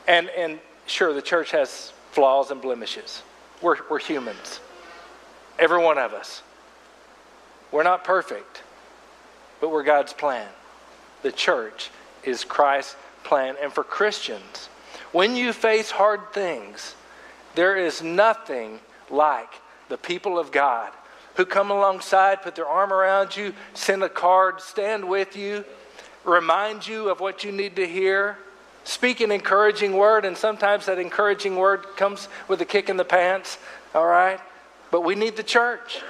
And, 0.06 0.28
and 0.30 0.60
sure, 0.86 1.12
the 1.12 1.22
church 1.22 1.50
has 1.50 1.92
flaws 2.10 2.50
and 2.50 2.60
blemishes. 2.60 3.22
We're, 3.62 3.76
we're 3.90 3.98
humans, 3.98 4.60
every 5.58 5.82
one 5.82 5.98
of 5.98 6.12
us. 6.12 6.42
We're 7.70 7.82
not 7.82 8.04
perfect, 8.04 8.62
but 9.60 9.70
we're 9.70 9.84
God's 9.84 10.12
plan. 10.12 10.48
The 11.22 11.32
church 11.32 11.90
is 12.24 12.44
Christ's 12.44 12.96
plan. 13.22 13.56
And 13.62 13.72
for 13.72 13.84
Christians, 13.84 14.68
when 15.12 15.36
you 15.36 15.52
face 15.52 15.90
hard 15.90 16.32
things, 16.32 16.94
there 17.54 17.76
is 17.76 18.02
nothing 18.02 18.80
like 19.10 19.52
the 19.88 19.98
people 19.98 20.38
of 20.38 20.52
God 20.52 20.92
who 21.34 21.44
come 21.44 21.70
alongside, 21.70 22.42
put 22.42 22.54
their 22.54 22.66
arm 22.66 22.92
around 22.92 23.36
you, 23.36 23.54
send 23.74 24.02
a 24.02 24.08
card, 24.08 24.60
stand 24.60 25.04
with 25.08 25.36
you, 25.36 25.64
remind 26.24 26.86
you 26.86 27.08
of 27.08 27.20
what 27.20 27.44
you 27.44 27.52
need 27.52 27.76
to 27.76 27.86
hear, 27.86 28.36
speak 28.90 29.20
an 29.20 29.30
encouraging 29.30 29.96
word, 29.96 30.24
and 30.24 30.36
sometimes 30.36 30.86
that 30.86 30.98
encouraging 30.98 31.54
word 31.54 31.86
comes 31.96 32.28
with 32.48 32.60
a 32.60 32.64
kick 32.64 32.88
in 32.88 32.96
the 32.96 33.04
pants, 33.04 33.56
all 33.94 34.06
right? 34.06 34.40
But 34.90 35.02
we 35.02 35.14
need 35.14 35.36
the 35.36 35.44
church. 35.44 36.00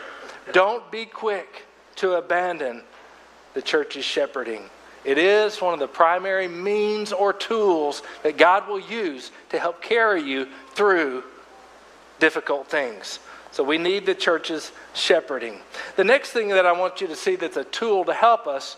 Don't 0.53 0.91
be 0.91 1.05
quick 1.05 1.67
to 1.97 2.15
abandon 2.15 2.83
the 3.53 3.61
church's 3.61 4.07
shepherding. 4.07 4.63
It 5.05 5.19
is 5.19 5.61
one 5.61 5.75
of 5.75 5.81
the 5.81 5.89
primary 5.89 6.49
means 6.49 7.13
or 7.13 7.35
tools 7.35 8.03
that 8.23 8.39
God 8.39 8.67
will 8.67 8.81
use 8.81 9.31
to 9.51 9.59
help 9.59 9.83
carry 9.83 10.23
you 10.23 10.49
through 10.71 11.25
difficult 12.19 12.69
things. 12.69 13.19
So 13.51 13.63
we 13.63 13.77
need 13.77 14.07
the 14.07 14.15
church's 14.15 14.73
shepherding. 14.95 15.59
The 15.97 16.05
next 16.05 16.31
thing 16.31 16.49
that 16.49 16.65
I 16.65 16.73
want 16.73 17.01
you 17.01 17.09
to 17.09 17.17
see 17.17 17.37
that's 17.37 17.57
a 17.57 17.65
tool 17.65 18.05
to 18.07 18.15
help 18.15 18.47
us 18.47 18.77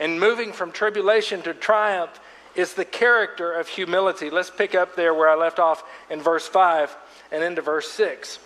in 0.00 0.18
moving 0.18 0.52
from 0.52 0.72
tribulation 0.72 1.42
to 1.42 1.54
triumph 1.54 2.20
is 2.54 2.74
the 2.74 2.84
character 2.84 3.52
of 3.52 3.68
humility. 3.68 4.30
Let's 4.30 4.50
pick 4.50 4.74
up 4.74 4.96
there 4.96 5.14
where 5.14 5.28
I 5.28 5.34
left 5.34 5.58
off 5.58 5.84
in 6.10 6.20
verse 6.20 6.46
5 6.46 6.96
and 7.30 7.42
into 7.42 7.62
verse 7.62 7.88
6. 7.90 8.38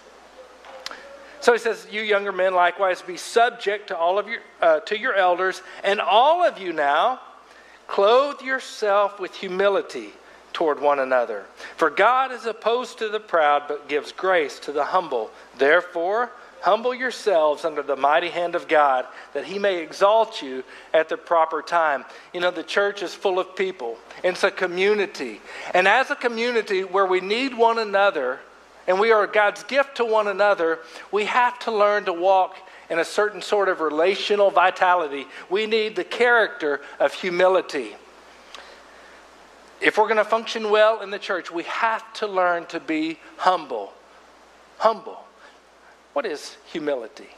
So 1.41 1.53
he 1.53 1.59
says, 1.59 1.89
"You 1.91 2.03
younger 2.03 2.31
men 2.31 2.55
likewise 2.55 3.03
be 3.03 3.17
subject 3.17 3.89
to 3.89 3.97
all 3.97 4.19
of 4.19 4.29
your 4.29 4.41
uh, 4.61 4.81
to 4.81 4.97
your 4.97 5.15
elders, 5.15 5.61
and 5.83 6.01
all 6.01 6.45
of 6.45 6.59
you 6.59 6.73
now 6.73 7.21
clothe 7.89 8.43
yourself 8.43 9.19
with 9.19 9.35
humility 9.35 10.13
toward 10.53 10.81
one 10.81 10.99
another. 10.99 11.45
For 11.77 11.91
God 11.91 12.33
is 12.33 12.47
opposed 12.47 12.99
to 12.99 13.09
the 13.09 13.21
proud, 13.21 13.65
but 13.69 13.89
gives 13.89 14.13
grace 14.13 14.59
to 14.61 14.73
the 14.73 14.85
humble. 14.85 15.31
Therefore, 15.59 16.31
humble 16.63 16.95
yourselves 16.95 17.65
under 17.65 17.83
the 17.83 17.97
mighty 17.97 18.29
hand 18.29 18.55
of 18.55 18.69
God, 18.69 19.05
that 19.35 19.45
he 19.45 19.59
may 19.59 19.83
exalt 19.83 20.41
you 20.41 20.65
at 20.95 21.09
the 21.09 21.17
proper 21.17 21.61
time. 21.61 22.05
You 22.33 22.41
know, 22.41 22.51
the 22.51 22.63
church 22.63 23.03
is 23.03 23.15
full 23.15 23.39
of 23.39 23.55
people, 23.55 23.99
it's 24.25 24.45
a 24.45 24.51
community. 24.51 25.41
And 25.75 25.87
as 25.87 26.11
a 26.11 26.17
community 26.17 26.85
where 26.85 27.07
we 27.07 27.21
need 27.21 27.57
one 27.57 27.79
another, 27.79 28.41
and 28.87 28.99
we 28.99 29.13
are 29.13 29.27
God's 29.27 29.63
gift 29.65 29.97
to 29.97 30.05
one 30.05 30.29
another, 30.29 30.79
we 31.11 31.25
have 31.27 31.59
to 31.61 31.73
learn 31.73 32.05
to 32.07 32.13
walk 32.13 32.57
in 32.91 32.99
a 32.99 33.05
certain 33.05 33.43
sort 33.43 33.69
of 33.69 33.81
relational 33.81 34.51
vitality. 34.51 35.27
We 35.51 35.67
need 35.67 35.97
the 35.97 36.05
character 36.05 36.81
of 36.99 37.15
humility. 37.15 37.97
If 39.81 39.99
we're 39.99 40.07
going 40.07 40.17
to 40.17 40.25
function 40.25 40.71
well 40.71 41.01
in 41.01 41.11
the 41.11 41.19
church, 41.19 41.51
we 41.51 41.65
have 41.65 42.13
to 42.15 42.27
learn 42.27 42.67
to 42.67 42.79
be 42.79 43.19
humble. 43.37 43.93
Humble. 44.79 45.19
What 46.13 46.27
is 46.27 46.57
humility? 46.67 47.29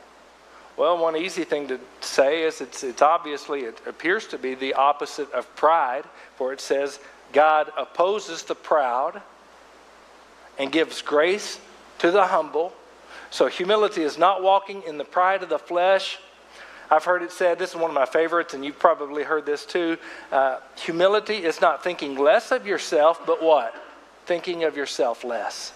Well, 0.76 0.98
one 0.98 1.16
easy 1.16 1.44
thing 1.44 1.68
to 1.68 1.78
say 2.00 2.42
is 2.42 2.60
it's, 2.60 2.82
it's 2.82 3.02
obviously, 3.02 3.60
it 3.60 3.80
appears 3.86 4.26
to 4.28 4.38
be 4.38 4.54
the 4.54 4.74
opposite 4.74 5.30
of 5.32 5.54
pride, 5.54 6.04
for 6.36 6.52
it 6.52 6.60
says, 6.60 6.98
God 7.32 7.70
opposes 7.78 8.42
the 8.42 8.56
proud 8.56 9.22
and 10.58 10.72
gives 10.72 11.00
grace 11.02 11.60
to 11.98 12.10
the 12.10 12.26
humble. 12.26 12.72
So 13.30 13.46
humility 13.46 14.02
is 14.02 14.18
not 14.18 14.42
walking 14.42 14.82
in 14.86 14.98
the 14.98 15.04
pride 15.04 15.42
of 15.42 15.48
the 15.48 15.58
flesh. 15.58 16.18
I've 16.90 17.04
heard 17.04 17.22
it 17.22 17.32
said, 17.32 17.58
this 17.58 17.70
is 17.70 17.76
one 17.76 17.90
of 17.90 17.94
my 17.94 18.06
favorites, 18.06 18.54
and 18.54 18.64
you've 18.64 18.78
probably 18.78 19.22
heard 19.22 19.46
this 19.46 19.64
too. 19.64 19.96
Uh, 20.30 20.58
humility 20.76 21.44
is 21.44 21.60
not 21.60 21.82
thinking 21.82 22.16
less 22.16 22.50
of 22.50 22.66
yourself, 22.66 23.24
but 23.26 23.42
what? 23.42 23.74
Thinking 24.26 24.64
of 24.64 24.76
yourself 24.76 25.24
less. 25.24 25.72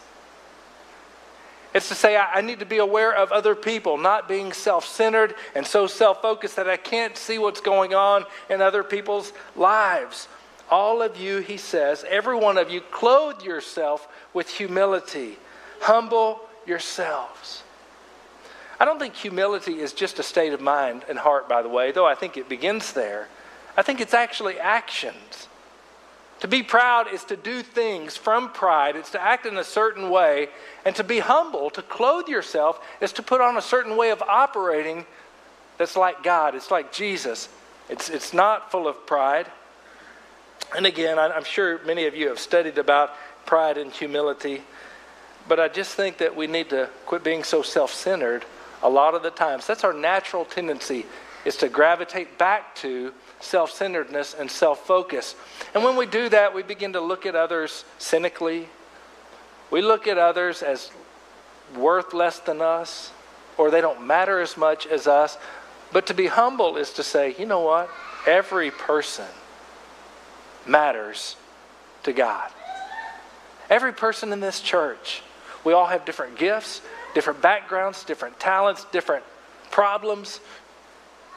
It's 1.74 1.88
to 1.88 1.94
say, 1.94 2.16
I, 2.16 2.40
need 2.40 2.60
to 2.60 2.66
be 2.66 2.78
aware 2.78 3.14
of 3.14 3.30
other 3.30 3.54
people, 3.54 3.98
not 3.98 4.26
being 4.26 4.52
self 4.52 4.86
centered 4.86 5.34
and 5.54 5.66
so 5.66 5.86
self 5.86 6.22
focused 6.22 6.56
that 6.56 6.68
I 6.68 6.76
can't 6.76 7.16
see 7.16 7.38
what's 7.38 7.60
going 7.60 7.94
on 7.94 8.24
in 8.48 8.62
other 8.62 8.82
people's 8.82 9.32
lives. 9.54 10.28
All 10.70 11.02
of 11.02 11.16
you, 11.16 11.38
he 11.38 11.56
says, 11.56 12.04
every 12.08 12.36
one 12.36 12.58
of 12.58 12.70
you, 12.70 12.80
clothe 12.80 13.42
yourself 13.42 14.08
with 14.32 14.48
humility. 14.48 15.38
Humble 15.80 16.40
yourselves. 16.66 17.62
I 18.80 18.84
don't 18.84 18.98
think 18.98 19.14
humility 19.14 19.80
is 19.80 19.92
just 19.92 20.18
a 20.18 20.22
state 20.22 20.52
of 20.52 20.60
mind 20.60 21.04
and 21.08 21.18
heart, 21.18 21.48
by 21.48 21.62
the 21.62 21.68
way, 21.68 21.90
though 21.90 22.06
I 22.06 22.14
think 22.14 22.36
it 22.36 22.48
begins 22.48 22.92
there. 22.92 23.28
I 23.76 23.82
think 23.82 24.00
it's 24.00 24.14
actually 24.14 24.58
actions. 24.58 25.47
To 26.40 26.48
be 26.48 26.62
proud 26.62 27.12
is 27.12 27.24
to 27.24 27.36
do 27.36 27.62
things 27.62 28.16
from 28.16 28.50
pride, 28.52 28.94
it's 28.94 29.10
to 29.10 29.20
act 29.20 29.44
in 29.44 29.56
a 29.56 29.64
certain 29.64 30.08
way. 30.10 30.48
And 30.84 30.94
to 30.96 31.04
be 31.04 31.18
humble, 31.18 31.70
to 31.70 31.82
clothe 31.82 32.28
yourself, 32.28 32.80
is 33.00 33.12
to 33.14 33.22
put 33.22 33.40
on 33.40 33.56
a 33.56 33.62
certain 33.62 33.96
way 33.96 34.10
of 34.10 34.22
operating 34.22 35.04
that's 35.78 35.96
like 35.96 36.22
God, 36.22 36.54
it's 36.54 36.70
like 36.70 36.92
Jesus. 36.92 37.48
It's, 37.88 38.10
it's 38.10 38.34
not 38.34 38.70
full 38.70 38.86
of 38.86 39.06
pride. 39.06 39.46
And 40.76 40.84
again, 40.84 41.18
I'm 41.18 41.44
sure 41.44 41.80
many 41.86 42.06
of 42.06 42.14
you 42.14 42.28
have 42.28 42.38
studied 42.38 42.76
about 42.76 43.12
pride 43.46 43.78
and 43.78 43.90
humility, 43.90 44.62
but 45.48 45.58
I 45.58 45.68
just 45.68 45.94
think 45.94 46.18
that 46.18 46.36
we 46.36 46.46
need 46.46 46.68
to 46.70 46.90
quit 47.06 47.24
being 47.24 47.44
so 47.44 47.62
self 47.62 47.94
centered 47.94 48.44
a 48.82 48.90
lot 48.90 49.14
of 49.14 49.22
the 49.22 49.30
times. 49.30 49.66
That's 49.66 49.84
our 49.84 49.94
natural 49.94 50.44
tendency, 50.44 51.06
is 51.46 51.56
to 51.58 51.68
gravitate 51.68 52.36
back 52.36 52.74
to 52.76 53.14
self 53.40 53.70
centeredness 53.70 54.34
and 54.34 54.50
self 54.50 54.86
focus. 54.86 55.34
And 55.74 55.84
when 55.84 55.96
we 55.96 56.06
do 56.06 56.28
that, 56.28 56.54
we 56.54 56.62
begin 56.62 56.92
to 56.94 57.00
look 57.00 57.26
at 57.26 57.34
others 57.34 57.84
cynically. 57.98 58.68
We 59.70 59.82
look 59.82 60.06
at 60.06 60.18
others 60.18 60.62
as 60.62 60.90
worth 61.76 62.14
less 62.14 62.38
than 62.38 62.62
us, 62.62 63.12
or 63.56 63.70
they 63.70 63.80
don't 63.80 64.06
matter 64.06 64.40
as 64.40 64.56
much 64.56 64.86
as 64.86 65.06
us. 65.06 65.36
But 65.92 66.06
to 66.06 66.14
be 66.14 66.26
humble 66.26 66.76
is 66.76 66.92
to 66.94 67.02
say, 67.02 67.34
you 67.38 67.46
know 67.46 67.60
what? 67.60 67.90
Every 68.26 68.70
person 68.70 69.26
matters 70.66 71.36
to 72.04 72.12
God. 72.12 72.50
Every 73.70 73.92
person 73.92 74.32
in 74.32 74.40
this 74.40 74.60
church, 74.60 75.22
we 75.64 75.72
all 75.72 75.86
have 75.86 76.04
different 76.04 76.38
gifts, 76.38 76.80
different 77.14 77.40
backgrounds, 77.40 78.04
different 78.04 78.38
talents, 78.40 78.86
different 78.92 79.24
problems. 79.70 80.40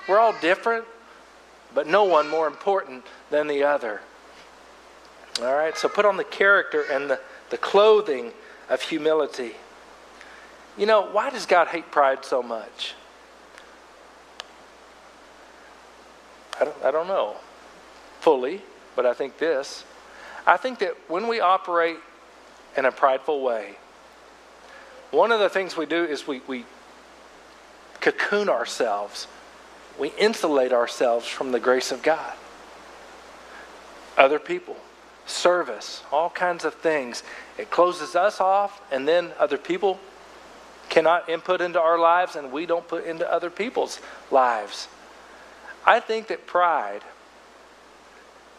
We're 0.07 0.19
all 0.19 0.35
different, 0.41 0.85
but 1.73 1.87
no 1.87 2.03
one 2.03 2.29
more 2.29 2.47
important 2.47 3.05
than 3.29 3.47
the 3.47 3.63
other. 3.63 4.01
All 5.41 5.53
right, 5.53 5.77
so 5.77 5.87
put 5.87 6.05
on 6.05 6.17
the 6.17 6.23
character 6.23 6.83
and 6.91 7.09
the, 7.09 7.19
the 7.49 7.57
clothing 7.57 8.31
of 8.69 8.81
humility. 8.81 9.55
You 10.77 10.85
know, 10.85 11.09
why 11.11 11.29
does 11.29 11.45
God 11.45 11.67
hate 11.67 11.91
pride 11.91 12.25
so 12.25 12.43
much? 12.43 12.95
I 16.59 16.65
don't, 16.65 16.83
I 16.83 16.91
don't 16.91 17.07
know 17.07 17.35
fully 18.19 18.61
but 18.95 19.05
I 19.05 19.13
think 19.13 19.37
this. 19.37 19.83
I 20.45 20.57
think 20.57 20.79
that 20.79 20.95
when 21.07 21.27
we 21.27 21.39
operate 21.39 21.97
in 22.77 22.85
a 22.85 22.91
prideful 22.91 23.41
way, 23.41 23.75
one 25.11 25.31
of 25.31 25.39
the 25.39 25.49
things 25.49 25.75
we 25.75 25.85
do 25.85 26.03
is 26.03 26.27
we, 26.27 26.41
we 26.47 26.65
cocoon 27.99 28.49
ourselves, 28.49 29.27
we 29.99 30.09
insulate 30.17 30.73
ourselves 30.73 31.27
from 31.27 31.51
the 31.51 31.59
grace 31.59 31.91
of 31.91 32.01
God. 32.01 32.33
Other 34.17 34.39
people, 34.39 34.75
service, 35.25 36.03
all 36.11 36.29
kinds 36.29 36.65
of 36.65 36.75
things. 36.75 37.23
It 37.57 37.69
closes 37.69 38.15
us 38.15 38.39
off, 38.39 38.81
and 38.91 39.07
then 39.07 39.31
other 39.39 39.57
people 39.57 39.99
cannot 40.89 41.29
input 41.29 41.61
into 41.61 41.79
our 41.79 41.97
lives, 41.97 42.35
and 42.35 42.51
we 42.51 42.65
don't 42.65 42.87
put 42.87 43.05
into 43.05 43.31
other 43.31 43.49
people's 43.49 43.99
lives. 44.29 44.87
I 45.85 45.99
think 45.99 46.27
that 46.27 46.45
pride 46.45 47.01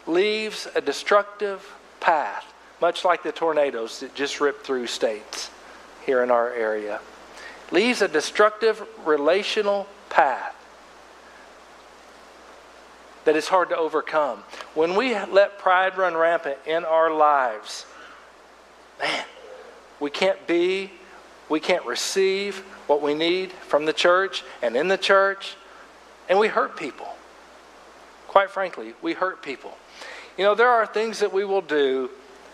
leaves 0.07 0.67
a 0.75 0.81
destructive 0.81 1.75
path, 1.99 2.51
much 2.81 3.05
like 3.05 3.23
the 3.23 3.31
tornadoes 3.31 3.99
that 3.99 4.15
just 4.15 4.41
ripped 4.41 4.65
through 4.65 4.87
states 4.87 5.49
here 6.05 6.23
in 6.23 6.31
our 6.31 6.51
area. 6.51 6.99
Leaves 7.71 8.01
a 8.01 8.07
destructive 8.07 8.83
relational 9.05 9.87
path 10.09 10.55
that 13.25 13.35
is 13.35 13.47
hard 13.47 13.69
to 13.69 13.77
overcome. 13.77 14.39
When 14.73 14.95
we 14.95 15.17
let 15.25 15.59
pride 15.59 15.97
run 15.97 16.15
rampant 16.15 16.57
in 16.65 16.85
our 16.85 17.11
lives, 17.11 17.85
man, 18.99 19.25
we 19.99 20.09
can't 20.09 20.45
be, 20.47 20.91
we 21.49 21.59
can't 21.59 21.85
receive 21.85 22.59
what 22.87 23.01
we 23.01 23.13
need 23.13 23.51
from 23.51 23.85
the 23.85 23.93
church 23.93 24.43
and 24.61 24.75
in 24.75 24.87
the 24.87 24.97
church, 24.97 25.55
and 26.29 26.39
we 26.39 26.47
hurt 26.47 26.77
people. 26.77 27.07
Quite 28.27 28.49
frankly, 28.49 28.93
we 29.01 29.13
hurt 29.13 29.41
people. 29.43 29.77
You 30.37 30.43
know, 30.43 30.55
there 30.55 30.69
are 30.69 30.85
things 30.85 31.19
that 31.19 31.31
we 31.31 31.45
will 31.45 31.61
do 31.61 32.09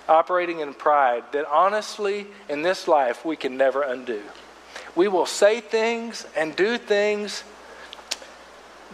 operating 0.10 0.60
in 0.60 0.74
pride 0.74 1.24
that 1.32 1.46
honestly, 1.48 2.28
in 2.50 2.62
this 2.62 2.88
life, 2.88 3.24
we 3.24 3.36
can 3.36 3.56
never 3.56 3.84
undo. 3.84 4.22
We 4.96 5.08
will 5.08 5.26
say 5.26 5.62
things 5.62 6.26
and 6.36 6.56
do 6.56 6.78
things 6.78 7.44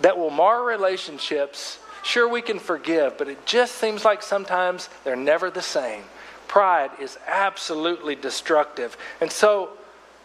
that 0.02 0.18
will 0.18 0.30
mar 0.30 0.64
relationships. 0.64 1.80
Sure, 2.04 2.28
we 2.28 2.42
can 2.42 2.60
forgive, 2.60 3.18
but 3.18 3.28
it 3.28 3.46
just 3.46 3.76
seems 3.76 4.06
like 4.06 4.22
sometimes 4.22 4.90
they're 5.04 5.16
never 5.16 5.50
the 5.50 5.62
same. 5.62 6.04
Pride 6.48 6.92
is 7.00 7.18
absolutely 7.28 8.16
destructive. 8.16 8.98
And 9.22 9.32
so, 9.32 9.72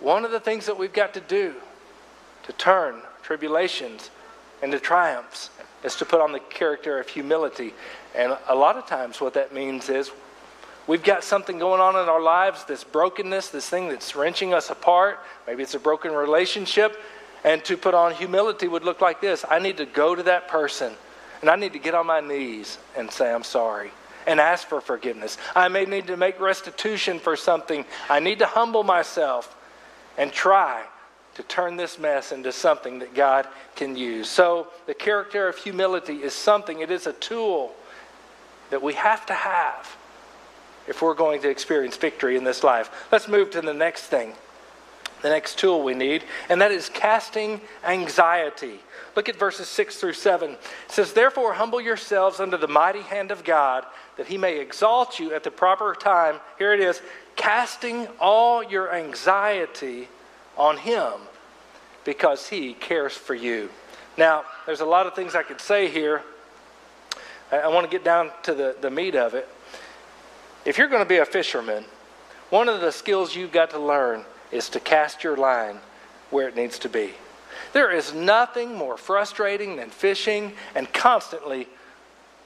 one 0.01 0.25
of 0.25 0.31
the 0.31 0.41
things 0.41 0.67
that 0.67 0.79
we've 0.79 0.93
got 0.93 1.15
to 1.15 1.21
do 1.21 1.55
to 2.45 2.53
turn 2.55 3.03
tribulations 3.23 4.11
into 4.63 4.79
triumphs 4.79 5.51
is 5.83 5.97
to 5.97 6.05
put 6.05 6.21
on 6.21 6.33
the 6.33 6.41
character 6.41 6.99
of 6.99 7.09
humility. 7.09 7.75
And 8.15 8.37
a 8.49 8.55
lot 8.55 8.77
of 8.77 8.87
times, 8.87 9.21
what 9.21 9.35
that 9.35 9.55
means 9.55 9.89
is 9.89 10.11
we've 10.87 11.03
got 11.03 11.25
something 11.25 11.59
going 11.59 11.81
on 11.81 11.97
in 11.97 12.09
our 12.09 12.21
lives 12.21 12.65
this 12.65 12.85
brokenness, 12.85 13.49
this 13.49 13.69
thing 13.69 13.89
that's 13.89 14.15
wrenching 14.15 14.53
us 14.53 14.71
apart. 14.71 15.21
Maybe 15.47 15.63
it's 15.63 15.75
a 15.75 15.81
broken 15.81 16.13
relationship. 16.13 16.99
And 17.45 17.65
to 17.65 17.77
put 17.77 17.95
on 17.95 18.15
humility 18.15 18.69
would 18.69 18.85
look 18.85 19.01
like 19.01 19.21
this 19.21 19.45
I 19.49 19.59
need 19.59 19.79
to 19.79 19.87
go 19.87 20.15
to 20.15 20.23
that 20.25 20.49
person 20.49 20.93
and 21.41 21.49
I 21.49 21.57
need 21.57 21.73
to 21.73 21.79
get 21.79 21.95
on 21.95 22.07
my 22.07 22.21
knees 22.21 22.79
and 22.97 23.11
say, 23.11 23.33
I'm 23.33 23.45
sorry. 23.45 23.91
And 24.27 24.39
ask 24.39 24.69
for 24.69 24.81
forgiveness. 24.81 25.39
I 25.57 25.69
may 25.69 25.87
need 25.87 26.07
to 26.09 26.17
make 26.17 26.39
restitution 26.39 27.19
for 27.19 27.37
something. 27.37 27.87
I 28.11 28.21
need 28.21 28.41
to 28.41 28.47
humble 28.47 28.83
myself 28.83 29.57
and 30.19 30.31
try 30.31 30.85
to 31.35 31.43
turn 31.45 31.77
this 31.77 31.99
mess 31.99 32.33
into 32.33 32.53
something 32.53 32.99
that 32.99 33.15
God 33.15 33.49
can 33.77 33.97
use. 33.97 34.29
So, 34.29 34.69
the 34.87 34.95
character 34.95 35.49
of 35.49 35.57
humility 35.57 36.17
is 36.17 36.35
something, 36.35 36.81
it 36.81 36.91
is 36.91 37.07
a 37.07 37.15
tool 37.15 37.73
that 38.69 38.83
we 38.83 38.95
have 38.95 39.25
to 39.27 39.35
have 39.35 39.97
if 40.87 41.01
we're 41.01 41.15
going 41.15 41.41
to 41.43 41.49
experience 41.49 41.97
victory 41.97 42.37
in 42.37 42.45
this 42.45 42.63
life. 42.63 42.91
Let's 43.11 43.29
move 43.29 43.51
to 43.53 43.63
the 43.63 43.73
next 43.73 44.05
thing, 44.05 44.35
the 45.23 45.29
next 45.29 45.59
tool 45.59 45.83
we 45.83 45.95
need, 45.95 46.25
and 46.49 46.61
that 46.61 46.71
is 46.71 46.89
casting 46.89 47.61
anxiety. 47.85 48.81
Look 49.17 49.29
at 49.29 49.37
verses 49.37 49.69
6 49.69 49.97
through 49.97 50.13
7. 50.13 50.53
It 50.53 50.59
says, 50.89 51.13
Therefore, 51.13 51.53
humble 51.55 51.81
yourselves 51.81 52.41
under 52.41 52.57
the 52.57 52.69
mighty 52.69 53.03
hand 53.03 53.31
of 53.31 53.45
God, 53.45 53.85
that 54.17 54.27
he 54.27 54.39
may 54.39 54.59
exalt 54.61 55.19
you 55.19 55.35
at 55.35 55.45
the 55.45 55.51
proper 55.51 55.95
time. 55.95 56.37
Here 56.59 56.73
it 56.73 56.81
is 56.81 57.03
casting 57.37 58.07
all 58.21 58.63
your 58.63 58.95
anxiety 58.95 60.09
on 60.57 60.77
him 60.77 61.13
because 62.05 62.49
he 62.49 62.75
cares 62.75 63.15
for 63.15 63.35
you. 63.35 63.71
Now, 64.17 64.45
there's 64.67 64.81
a 64.81 64.87
lot 64.87 65.07
of 65.07 65.15
things 65.15 65.35
I 65.35 65.43
could 65.43 65.61
say 65.61 65.89
here. 65.89 66.23
I, 67.51 67.69
want 67.69 67.85
to 67.85 67.91
get 67.91 68.05
down 68.05 68.31
to 68.45 68.55
the, 68.55 68.77
the 68.81 68.91
meat 68.91 69.17
of 69.17 69.35
it. 69.35 69.49
If 70.65 70.79
you're 70.79 70.89
going 70.89 71.03
to 71.03 71.09
be 71.09 71.17
a 71.17 71.25
fisherman, 71.25 71.85
one 72.51 72.69
of 72.69 72.81
the 72.81 72.93
skills 72.93 73.35
you've 73.35 73.53
got 73.53 73.71
to 73.71 73.79
learn 73.79 74.25
is 74.53 74.69
to 74.71 74.81
cast 74.81 75.25
your 75.25 75.37
line 75.37 75.79
where 76.31 76.49
it 76.49 76.57
needs 76.57 76.79
to 76.81 76.89
be. 76.89 77.13
There 77.73 77.91
is 77.91 78.15
nothing 78.15 78.75
more 78.75 78.97
frustrating 78.97 79.77
than 79.77 79.91
fishing 79.91 80.53
and 80.75 80.93
constantly 80.93 81.69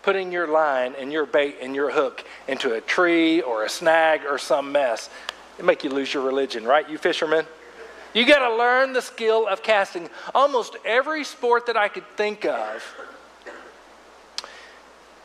putting 0.03 0.33
your 0.33 0.47
line 0.47 0.95
and 0.99 1.11
your 1.11 1.25
bait 1.25 1.57
and 1.63 1.75
your 1.75 1.91
hook 1.91 2.25
into 2.47 2.75
a 2.75 2.81
tree 2.81 3.41
or 3.41 3.65
a 3.65 3.69
snag 3.69 4.23
or 4.27 4.37
some 4.39 4.71
mess. 4.71 5.09
It 5.59 5.65
make 5.65 5.83
you 5.83 5.91
lose 5.91 6.13
your 6.13 6.23
religion, 6.23 6.65
right, 6.65 6.89
you 6.89 6.99
fishermen? 6.99 7.47
You 8.13 8.27
got 8.27 8.47
to 8.47 8.55
learn 8.55 8.93
the 8.93 9.03
skill 9.03 9.49
of 9.49 9.63
casting. 9.63 10.09
Almost 10.35 10.77
every 10.85 11.25
sport 11.25 11.67
that 11.67 11.77
I 11.77 11.89
could 11.89 12.07
think 12.17 12.45
of 12.45 12.85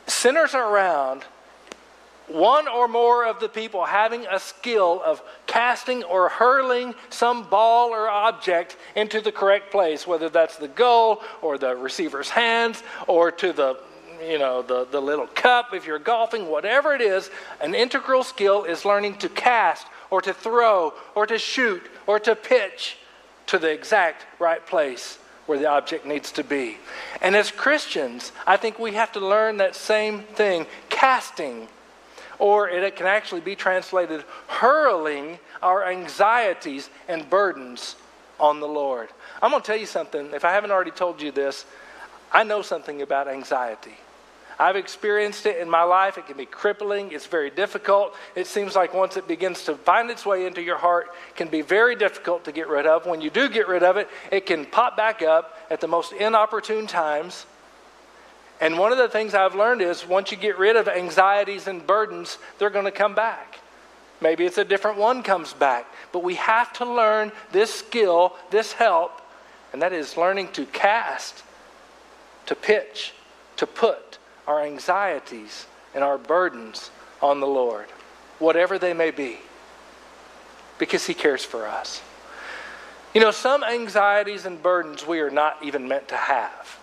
centers 0.08 0.56
around 0.56 1.24
one 2.30 2.68
or 2.68 2.88
more 2.88 3.26
of 3.26 3.40
the 3.40 3.50
people 3.50 3.86
having 3.86 4.26
a 4.30 4.40
skill 4.40 5.02
of 5.04 5.22
casting 5.48 6.04
or 6.04 6.30
hurling 6.30 6.94
some 7.10 7.44
ball 7.50 7.90
or 7.90 8.10
object 8.10 8.78
into 8.96 9.20
the 9.22 9.32
correct 9.32 9.72
place, 9.72 10.06
whether 10.06 10.30
that's 10.30 10.58
the 10.58 10.68
goal 10.68 11.22
or 11.42 11.58
the 11.58 11.76
receiver's 11.76 12.30
hands 12.30 12.84
or 13.08 13.32
to 13.32 13.52
the 13.54 13.80
you 14.22 14.38
know 14.38 14.62
the, 14.62 14.86
the 14.92 15.02
little 15.02 15.28
cup 15.28 15.74
if 15.74 15.88
you're 15.88 15.98
golfing 15.98 16.50
whatever 16.50 16.94
it 16.94 17.00
is 17.00 17.30
an 17.62 17.74
integral 17.74 18.22
skill 18.22 18.66
is 18.66 18.84
learning 18.84 19.16
to 19.18 19.30
cast 19.30 19.88
or 20.10 20.22
to 20.22 20.34
throw 20.34 20.94
or 21.16 21.26
to 21.26 21.38
shoot 21.38 21.82
or 22.06 22.20
to 22.20 22.36
pitch 22.36 22.98
to 23.48 23.58
the 23.58 23.72
exact 23.72 24.26
right 24.38 24.66
place 24.66 25.20
where 25.46 25.58
the 25.58 25.66
object 25.66 26.06
needs 26.06 26.34
to 26.34 26.44
be. 26.44 26.78
And 27.22 27.34
as 27.34 27.50
christians 27.50 28.34
i 28.46 28.58
think 28.58 28.78
we 28.78 28.94
have 28.94 29.14
to 29.14 29.22
learn 29.22 29.56
that 29.58 29.74
same 29.74 30.24
thing 30.24 30.66
casting 30.90 31.70
or 32.40 32.70
it 32.70 32.96
can 32.96 33.06
actually 33.06 33.42
be 33.42 33.56
translated 33.56 34.24
hurling 34.48 35.38
our 35.62 35.86
anxieties 35.86 36.90
and 37.08 37.30
burdens 37.30 37.96
on 38.40 38.60
the 38.60 38.68
Lord. 38.68 39.10
I'm 39.42 39.52
going 39.52 39.62
to 39.62 39.68
tell 39.68 39.78
you 39.78 39.86
something. 39.86 40.34
If 40.34 40.46
I 40.46 40.52
haven't 40.52 40.72
already 40.72 40.92
told 40.92 41.22
you 41.22 41.32
this, 41.32 41.66
I 42.32 42.44
know 42.44 42.62
something 42.62 43.02
about 43.02 43.28
anxiety. 43.28 43.98
I've 44.62 44.76
experienced 44.76 45.46
it 45.46 45.58
in 45.58 45.70
my 45.70 45.84
life. 45.84 46.18
It 46.18 46.28
can 46.28 46.36
be 46.36 46.46
crippling. 46.46 47.14
It's 47.14 47.26
very 47.26 47.50
difficult. 47.50 48.14
It 48.36 48.46
seems 48.46 48.76
like 48.76 48.94
once 48.94 49.16
it 49.16 49.26
begins 49.26 49.64
to 49.66 49.76
find 49.76 50.10
its 50.10 50.26
way 50.26 50.46
into 50.46 50.62
your 50.62 50.78
heart, 50.78 51.08
it 51.30 51.36
can 51.38 51.48
be 51.48 51.62
very 51.62 51.96
difficult 51.96 52.44
to 52.44 52.52
get 52.52 52.68
rid 52.68 52.86
of. 52.86 53.06
When 53.06 53.22
you 53.22 53.30
do 53.30 53.48
get 53.48 53.70
rid 53.70 53.84
of 53.84 53.96
it, 53.96 54.10
it 54.34 54.46
can 54.46 54.66
pop 54.66 54.98
back 54.98 55.22
up 55.22 55.58
at 55.70 55.80
the 55.80 55.88
most 55.88 56.12
inopportune 56.12 56.88
times. 56.88 57.46
And 58.62 58.78
one 58.78 58.92
of 58.92 58.98
the 58.98 59.08
things 59.08 59.34
I've 59.34 59.56
learned 59.56 59.82
is 59.82 60.06
once 60.06 60.32
you 60.32 60.38
get 60.38 60.58
rid 60.58 60.76
of 60.76 60.88
anxieties 60.88 61.68
and 61.68 61.86
burdens, 61.86 62.38
they're 62.58 62.70
going 62.70 62.86
to 62.86 62.92
come 62.92 63.16
back. 63.16 63.60
Maybe 64.22 64.46
it's 64.46 64.58
a 64.58 64.66
different 64.66 64.98
one 64.98 65.24
comes 65.24 65.54
back. 65.54 65.86
But 66.12 66.24
we 66.24 66.36
have 66.36 66.74
to 66.74 66.86
learn 66.86 67.32
this 67.52 67.74
skill, 67.74 68.36
this 68.50 68.74
help, 68.74 69.22
and 69.72 69.82
that 69.82 69.94
is 69.94 70.18
learning 70.18 70.50
to 70.54 70.66
cast, 70.66 71.44
to 72.48 72.56
pitch, 72.56 73.14
to 73.58 73.66
put 73.66 74.18
our 74.48 74.62
anxieties 74.62 75.68
and 75.94 76.04
our 76.04 76.18
burdens 76.18 76.92
on 77.22 77.40
the 77.40 77.48
Lord, 77.48 77.88
whatever 78.40 78.80
they 78.80 78.94
may 78.94 79.12
be, 79.12 79.38
because 80.78 81.06
He 81.06 81.14
cares 81.14 81.46
for 81.46 81.68
us. 81.68 82.02
You 83.14 83.22
know, 83.22 83.32
some 83.32 83.64
anxieties 83.64 84.46
and 84.46 84.62
burdens 84.62 85.06
we 85.06 85.20
are 85.20 85.32
not 85.32 85.58
even 85.64 85.88
meant 85.88 86.10
to 86.10 86.18
have. 86.18 86.80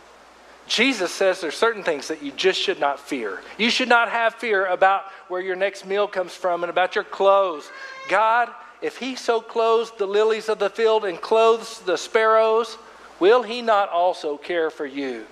Jesus 0.67 1.13
says 1.13 1.41
there's 1.41 1.55
certain 1.55 1.83
things 1.83 2.09
that 2.09 2.23
you 2.23 2.33
just 2.33 2.61
should 2.61 2.81
not 2.81 2.99
fear. 2.99 3.41
You 3.57 3.71
should 3.71 3.89
not 3.89 4.09
have 4.11 4.35
fear 4.35 4.67
about 4.67 5.05
where 5.29 5.41
your 5.41 5.57
next 5.57 5.87
meal 5.87 6.09
comes 6.09 6.35
from 6.35 6.65
and 6.65 6.71
about 6.71 6.95
your 6.95 7.05
clothes. 7.05 7.71
God, 8.09 8.49
if 8.83 8.97
He 8.97 9.15
so 9.15 9.41
clothes 9.41 9.93
the 9.97 10.07
lilies 10.07 10.49
of 10.49 10.59
the 10.59 10.71
field 10.71 11.05
and 11.05 11.21
clothes 11.21 11.81
the 11.81 11.97
sparrows, 11.97 12.79
will 13.21 13.43
He 13.43 13.63
not 13.63 13.91
also 13.91 14.37
care 14.37 14.71
for 14.71 14.87
you? 14.87 15.27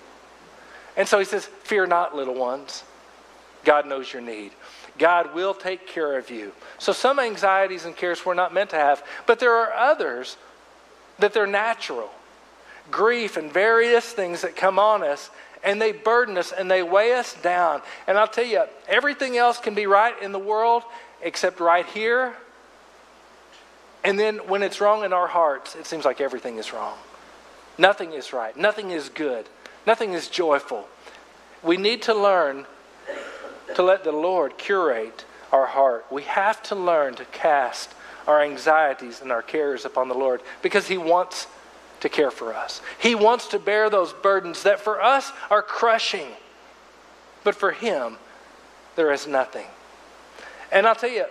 And 0.97 1.09
so 1.09 1.19
He 1.19 1.25
says, 1.25 1.47
Fear 1.65 1.87
not, 1.87 2.15
little 2.15 2.35
ones. 2.35 2.85
God 3.65 3.87
knows 3.87 4.13
your 4.13 4.23
need. 4.23 4.53
God 4.99 5.35
will 5.35 5.55
take 5.55 5.89
care 5.89 6.17
of 6.17 6.31
you. 6.31 6.53
So 6.79 6.93
some 6.93 7.19
anxieties 7.19 7.85
and 7.85 7.97
cares 7.97 8.25
we're 8.25 8.35
not 8.35 8.55
meant 8.55 8.71
to 8.71 8.77
have, 8.77 9.03
but 9.27 9.41
there 9.41 9.55
are 9.55 9.73
others 9.73 10.37
that 11.19 11.33
they're 11.33 11.47
natural 11.47 12.11
grief 12.91 13.37
and 13.37 13.53
various 13.53 14.05
things 14.05 14.43
that 14.43 14.57
come 14.57 14.79
on 14.79 15.03
us 15.03 15.31
and 15.63 15.81
they 15.81 15.93
burden 15.93 16.37
us 16.37 16.53
and 16.53 16.71
they 16.71 16.83
weigh 16.83 17.15
us 17.15 17.35
down. 17.43 17.81
And 18.07 18.19
I'll 18.19 18.29
tell 18.29 18.45
you, 18.45 18.65
everything 18.87 19.37
else 19.37 19.59
can 19.59 19.75
be 19.75 19.87
right 19.87 20.21
in 20.23 20.33
the 20.33 20.39
world 20.39 20.83
except 21.23 21.59
right 21.59 21.87
here. 21.87 22.35
And 24.05 24.19
then 24.19 24.37
when 24.47 24.63
it's 24.63 24.81
wrong 24.81 25.05
in 25.05 25.13
our 25.13 25.27
hearts, 25.27 25.75
it 25.75 25.87
seems 25.87 26.05
like 26.05 26.21
everything 26.21 26.59
is 26.59 26.73
wrong. 26.73 26.97
Nothing 27.79 28.13
is 28.13 28.33
right. 28.33 28.55
Nothing 28.57 28.91
is 28.91 29.09
good. 29.09 29.47
Nothing 29.87 30.13
is 30.13 30.29
joyful. 30.29 30.87
We 31.63 31.79
need 31.79 32.03
to 32.03 32.15
learn 32.15 32.67
to 33.75 33.83
let 33.83 34.05
the 34.05 34.13
Lord 34.13 34.59
curate 34.59 35.25
our 35.51 35.67
heart. 35.67 36.05
We 36.11 36.23
have 36.25 36.63
to 36.65 36.75
learn 36.75 37.15
to 37.15 37.25
cast 37.27 37.91
our 38.27 38.43
anxieties 38.43 39.21
and 39.21 39.33
our 39.33 39.43
cares 39.43 39.85
upon 39.85 40.09
the 40.09 40.15
Lord 40.15 40.43
because 40.63 40.87
He 40.87 40.99
wants 40.99 41.47
to 42.05 42.11
care 42.11 42.31
for 42.31 42.53
us. 42.53 42.83
He 43.01 43.15
wants 43.15 43.49
to 43.49 43.59
bear 43.59 43.89
those 43.89 44.13
burdens 44.13 44.65
that 44.65 44.79
for 44.79 45.03
us 45.03 45.33
are 45.51 45.63
crushing, 45.63 46.29
but 47.45 47.55
for 47.55 47.73
Him, 47.73 48.19
there 48.95 49.11
is 49.11 49.27
nothing. 49.27 49.65
And 50.71 50.87
I'll 50.87 50.95
tell 50.95 51.11
you, 51.11 51.25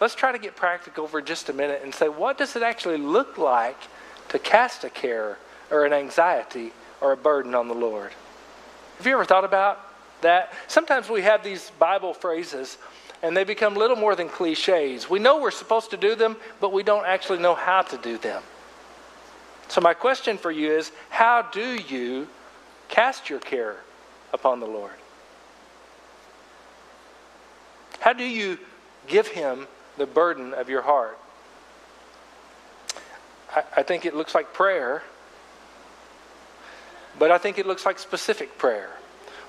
let's 0.00 0.14
try 0.14 0.32
to 0.32 0.38
get 0.38 0.56
practical 0.56 1.06
for 1.06 1.20
just 1.20 1.50
a 1.50 1.52
minute 1.52 1.82
and 1.84 1.94
say, 1.94 2.08
what 2.08 2.38
does 2.38 2.56
it 2.56 2.62
actually 2.62 2.96
look 2.96 3.36
like 3.36 3.76
to 4.30 4.38
cast 4.38 4.82
a 4.84 4.88
care 4.88 5.36
or 5.70 5.84
an 5.84 5.92
anxiety 5.92 6.72
or 7.02 7.12
a 7.12 7.16
burden 7.16 7.54
on 7.54 7.68
the 7.68 7.74
Lord? 7.74 8.12
Have 8.96 9.06
you 9.06 9.12
ever 9.12 9.26
thought 9.26 9.44
about 9.44 9.78
that? 10.22 10.54
Sometimes 10.68 11.10
we 11.10 11.20
have 11.20 11.44
these 11.44 11.70
Bible 11.78 12.14
phrases 12.14 12.78
and 13.22 13.36
they 13.36 13.44
become 13.44 13.74
little 13.74 13.96
more 13.96 14.16
than 14.16 14.30
cliches. 14.30 15.10
We 15.10 15.18
know 15.18 15.38
we're 15.38 15.50
supposed 15.50 15.90
to 15.90 15.98
do 15.98 16.14
them, 16.14 16.38
but 16.60 16.72
we 16.72 16.82
don't 16.82 17.04
actually 17.04 17.40
know 17.40 17.54
how 17.54 17.82
to 17.82 17.98
do 17.98 18.16
them. 18.16 18.42
So, 19.72 19.80
my 19.80 19.94
question 19.94 20.36
for 20.36 20.50
you 20.50 20.70
is 20.70 20.92
how 21.08 21.40
do 21.40 21.76
you 21.76 22.28
cast 22.90 23.30
your 23.30 23.38
care 23.38 23.76
upon 24.30 24.60
the 24.60 24.66
Lord? 24.66 24.92
How 27.98 28.12
do 28.12 28.22
you 28.22 28.58
give 29.06 29.28
Him 29.28 29.66
the 29.96 30.04
burden 30.04 30.52
of 30.52 30.68
your 30.68 30.82
heart? 30.82 31.18
I, 33.56 33.62
I 33.78 33.82
think 33.82 34.04
it 34.04 34.14
looks 34.14 34.34
like 34.34 34.52
prayer, 34.52 35.04
but 37.18 37.30
I 37.30 37.38
think 37.38 37.56
it 37.56 37.64
looks 37.64 37.86
like 37.86 37.98
specific 37.98 38.58
prayer. 38.58 38.90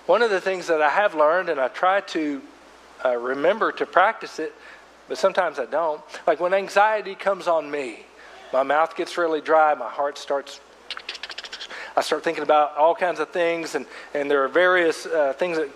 One 0.05 0.21
of 0.21 0.29
the 0.29 0.39
things 0.39 0.67
that 0.67 0.81
I 0.81 0.89
have 0.89 1.15
learned, 1.15 1.49
and 1.49 1.59
I 1.59 1.67
try 1.67 1.99
to 1.99 2.41
uh, 3.03 3.17
remember 3.17 3.73
to 3.73 3.85
practice 3.85 4.39
it, 4.39 4.53
but 5.09 5.17
sometimes 5.17 5.59
I 5.59 5.65
don't. 5.65 5.99
Like 6.25 6.39
when 6.39 6.53
anxiety 6.53 7.13
comes 7.13 7.49
on 7.49 7.69
me, 7.69 8.05
my 8.53 8.63
mouth 8.63 8.95
gets 8.95 9.17
really 9.17 9.41
dry, 9.41 9.73
my 9.73 9.89
heart 9.89 10.17
starts. 10.17 10.61
I 11.97 12.01
start 12.01 12.23
thinking 12.23 12.43
about 12.43 12.77
all 12.77 12.95
kinds 12.95 13.19
of 13.19 13.29
things, 13.29 13.75
and, 13.75 13.85
and 14.13 14.29
there 14.29 14.43
are 14.43 14.47
various 14.47 15.05
uh, 15.05 15.33
things 15.33 15.57
that 15.57 15.69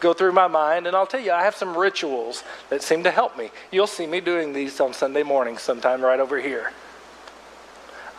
go 0.00 0.12
through 0.12 0.32
my 0.32 0.48
mind. 0.48 0.86
And 0.86 0.96
I'll 0.96 1.06
tell 1.06 1.20
you, 1.20 1.32
I 1.32 1.44
have 1.44 1.54
some 1.54 1.76
rituals 1.76 2.42
that 2.70 2.82
seem 2.82 3.02
to 3.04 3.10
help 3.10 3.36
me. 3.36 3.50
You'll 3.70 3.86
see 3.86 4.06
me 4.06 4.20
doing 4.20 4.52
these 4.52 4.80
on 4.80 4.92
Sunday 4.94 5.22
mornings 5.22 5.62
sometime 5.62 6.02
right 6.02 6.20
over 6.20 6.40
here. 6.40 6.72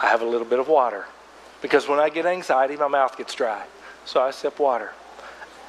I 0.02 0.08
have 0.08 0.22
a 0.22 0.26
little 0.26 0.48
bit 0.48 0.60
of 0.60 0.68
water 0.68 1.06
because 1.62 1.88
when 1.88 2.00
I 2.00 2.10
get 2.10 2.26
anxiety, 2.26 2.76
my 2.76 2.88
mouth 2.88 3.18
gets 3.18 3.34
dry. 3.34 3.66
So 4.06 4.22
I 4.22 4.32
sip 4.32 4.60
water. 4.60 4.92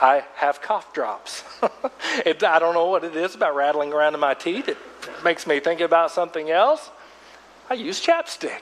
I 0.00 0.24
have 0.34 0.60
cough 0.60 0.92
drops. 0.92 1.44
it, 2.26 2.42
I 2.42 2.58
don't 2.58 2.74
know 2.74 2.86
what 2.86 3.04
it 3.04 3.16
is 3.16 3.34
about 3.34 3.54
rattling 3.54 3.92
around 3.92 4.14
in 4.14 4.20
my 4.20 4.34
teeth. 4.34 4.68
It 4.68 4.76
makes 5.22 5.46
me 5.46 5.60
think 5.60 5.80
about 5.80 6.10
something 6.10 6.50
else. 6.50 6.90
I 7.70 7.74
use 7.74 8.04
chapstick. 8.04 8.60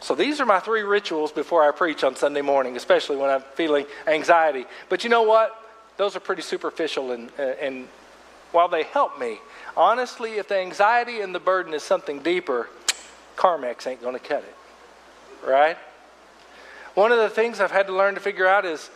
So 0.00 0.14
these 0.14 0.40
are 0.40 0.46
my 0.46 0.60
three 0.60 0.82
rituals 0.82 1.32
before 1.32 1.66
I 1.66 1.72
preach 1.72 2.04
on 2.04 2.14
Sunday 2.16 2.40
morning, 2.40 2.76
especially 2.76 3.16
when 3.16 3.30
I'm 3.30 3.42
feeling 3.54 3.86
anxiety. 4.06 4.64
But 4.88 5.04
you 5.04 5.10
know 5.10 5.22
what? 5.22 5.54
Those 5.96 6.14
are 6.14 6.20
pretty 6.20 6.42
superficial, 6.42 7.10
and, 7.10 7.30
uh, 7.38 7.42
and 7.42 7.88
while 8.52 8.68
they 8.68 8.84
help 8.84 9.18
me, 9.18 9.38
honestly, 9.76 10.34
if 10.34 10.48
the 10.48 10.58
anxiety 10.58 11.20
and 11.20 11.34
the 11.34 11.40
burden 11.40 11.74
is 11.74 11.82
something 11.82 12.20
deeper, 12.20 12.68
Carmex 13.36 13.86
ain't 13.86 14.00
going 14.00 14.14
to 14.14 14.20
cut 14.20 14.44
it. 14.44 14.56
Right? 15.46 15.76
One 16.94 17.10
of 17.10 17.18
the 17.18 17.28
things 17.28 17.60
I've 17.60 17.72
had 17.72 17.88
to 17.88 17.92
learn 17.94 18.14
to 18.14 18.20
figure 18.20 18.46
out 18.46 18.64
is, 18.64 18.90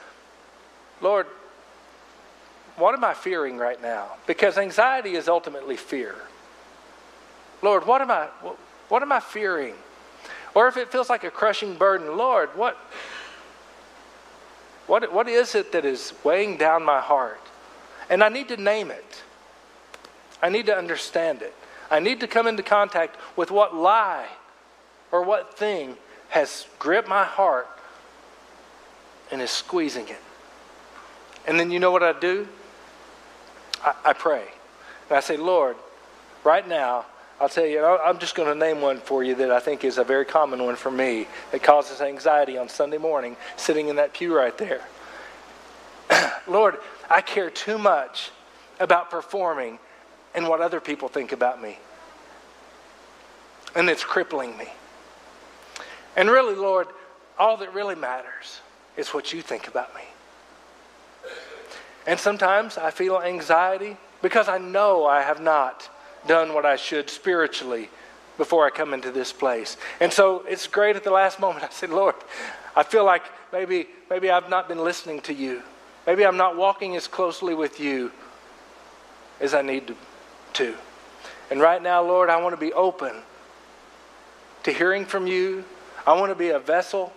Lord, 1.00 1.26
what 2.76 2.94
am 2.94 3.04
I 3.04 3.14
fearing 3.14 3.58
right 3.58 3.80
now? 3.82 4.12
Because 4.26 4.56
anxiety 4.56 5.14
is 5.14 5.28
ultimately 5.28 5.76
fear. 5.76 6.14
Lord, 7.62 7.86
what 7.86 8.00
am 8.00 8.10
I 8.10 8.28
what 8.92 9.00
am 9.00 9.10
I 9.10 9.20
fearing? 9.20 9.72
Or 10.54 10.68
if 10.68 10.76
it 10.76 10.92
feels 10.92 11.08
like 11.08 11.24
a 11.24 11.30
crushing 11.30 11.76
burden, 11.76 12.18
Lord, 12.18 12.50
what 12.54 12.76
what, 14.86 15.10
what 15.14 15.28
is 15.28 15.54
it 15.54 15.72
that 15.72 15.86
is 15.86 16.12
weighing 16.22 16.58
down 16.58 16.82
my 16.82 17.00
heart? 17.00 17.40
And 18.10 18.22
I 18.22 18.28
need 18.28 18.48
to 18.48 18.58
name 18.58 18.90
it. 18.90 19.22
I 20.42 20.50
need 20.50 20.66
to 20.66 20.76
understand 20.76 21.40
it. 21.40 21.54
I 21.90 22.00
need 22.00 22.20
to 22.20 22.26
come 22.26 22.46
into 22.46 22.62
contact 22.62 23.16
with 23.34 23.50
what 23.50 23.74
lie 23.74 24.26
or 25.10 25.22
what 25.22 25.56
thing 25.56 25.96
has 26.28 26.66
gripped 26.78 27.08
my 27.08 27.24
heart 27.24 27.68
and 29.30 29.40
is 29.40 29.50
squeezing 29.50 30.08
it. 30.08 30.20
And 31.46 31.58
then 31.58 31.70
you 31.70 31.78
know 31.78 31.92
what 31.92 32.02
I 32.02 32.12
do? 32.12 32.46
I, 33.82 33.94
I 34.04 34.12
pray. 34.12 34.44
And 35.08 35.16
I 35.16 35.20
say, 35.20 35.38
Lord, 35.38 35.76
right 36.44 36.68
now, 36.68 37.06
I'll 37.42 37.48
tell 37.48 37.66
you, 37.66 37.84
I'm 37.84 38.20
just 38.20 38.36
going 38.36 38.46
to 38.46 38.54
name 38.54 38.80
one 38.80 38.98
for 38.98 39.24
you 39.24 39.34
that 39.34 39.50
I 39.50 39.58
think 39.58 39.82
is 39.82 39.98
a 39.98 40.04
very 40.04 40.24
common 40.24 40.62
one 40.62 40.76
for 40.76 40.92
me 40.92 41.26
that 41.50 41.60
causes 41.60 42.00
anxiety 42.00 42.56
on 42.56 42.68
Sunday 42.68 42.98
morning, 42.98 43.36
sitting 43.56 43.88
in 43.88 43.96
that 43.96 44.14
pew 44.14 44.32
right 44.32 44.56
there. 44.56 44.80
Lord, 46.46 46.76
I 47.10 47.20
care 47.20 47.50
too 47.50 47.78
much 47.78 48.30
about 48.78 49.10
performing 49.10 49.80
and 50.36 50.46
what 50.46 50.60
other 50.60 50.78
people 50.78 51.08
think 51.08 51.32
about 51.32 51.60
me. 51.60 51.80
And 53.74 53.90
it's 53.90 54.04
crippling 54.04 54.56
me. 54.56 54.68
And 56.14 56.30
really, 56.30 56.54
Lord, 56.54 56.86
all 57.40 57.56
that 57.56 57.74
really 57.74 57.96
matters 57.96 58.60
is 58.96 59.08
what 59.08 59.32
you 59.32 59.42
think 59.42 59.66
about 59.66 59.92
me. 59.96 60.02
And 62.06 62.20
sometimes 62.20 62.78
I 62.78 62.92
feel 62.92 63.20
anxiety 63.20 63.96
because 64.22 64.46
I 64.46 64.58
know 64.58 65.04
I 65.06 65.22
have 65.22 65.42
not 65.42 65.88
done 66.26 66.54
what 66.54 66.64
I 66.64 66.76
should 66.76 67.10
spiritually 67.10 67.88
before 68.38 68.66
I 68.66 68.70
come 68.70 68.94
into 68.94 69.10
this 69.10 69.32
place. 69.32 69.76
And 70.00 70.12
so 70.12 70.44
it's 70.48 70.66
great 70.66 70.96
at 70.96 71.04
the 71.04 71.10
last 71.10 71.40
moment. 71.40 71.64
I 71.70 71.70
said, 71.70 71.90
Lord, 71.90 72.14
I 72.74 72.82
feel 72.82 73.04
like 73.04 73.22
maybe, 73.52 73.86
maybe 74.10 74.30
I've 74.30 74.48
not 74.48 74.68
been 74.68 74.82
listening 74.82 75.20
to 75.22 75.34
you. 75.34 75.62
Maybe 76.06 76.26
I'm 76.26 76.36
not 76.36 76.56
walking 76.56 76.96
as 76.96 77.06
closely 77.06 77.54
with 77.54 77.78
you 77.78 78.10
as 79.40 79.54
I 79.54 79.62
need 79.62 79.94
to. 80.54 80.74
And 81.50 81.60
right 81.60 81.82
now, 81.82 82.02
Lord, 82.02 82.30
I 82.30 82.40
want 82.42 82.54
to 82.54 82.60
be 82.60 82.72
open 82.72 83.12
to 84.62 84.72
hearing 84.72 85.04
from 85.04 85.26
you. 85.26 85.64
I 86.06 86.18
want 86.18 86.30
to 86.30 86.36
be 86.36 86.48
a 86.48 86.58
vessel 86.58 87.12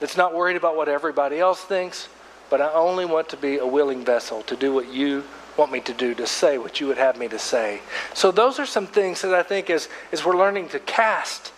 that's 0.00 0.16
not 0.16 0.34
worried 0.34 0.56
about 0.56 0.76
what 0.76 0.88
everybody 0.88 1.40
else 1.40 1.62
thinks, 1.62 2.08
but 2.50 2.60
I 2.60 2.72
only 2.72 3.04
want 3.04 3.28
to 3.30 3.36
be 3.36 3.58
a 3.58 3.66
willing 3.66 4.04
vessel 4.04 4.42
to 4.42 4.56
do 4.56 4.72
what 4.72 4.92
you 4.92 5.24
want 5.58 5.72
me 5.72 5.80
to 5.80 5.92
do, 5.92 6.14
to 6.14 6.26
say 6.26 6.56
what 6.56 6.80
you 6.80 6.86
would 6.86 6.98
have 6.98 7.18
me 7.18 7.28
to 7.28 7.38
say. 7.38 7.80
So 8.14 8.30
those 8.30 8.58
are 8.58 8.66
some 8.66 8.86
things 8.86 9.22
that 9.22 9.34
I 9.34 9.42
think 9.42 9.68
as, 9.68 9.88
as 10.12 10.24
we're 10.24 10.36
learning 10.36 10.68
to 10.70 10.78
cast 10.78 11.52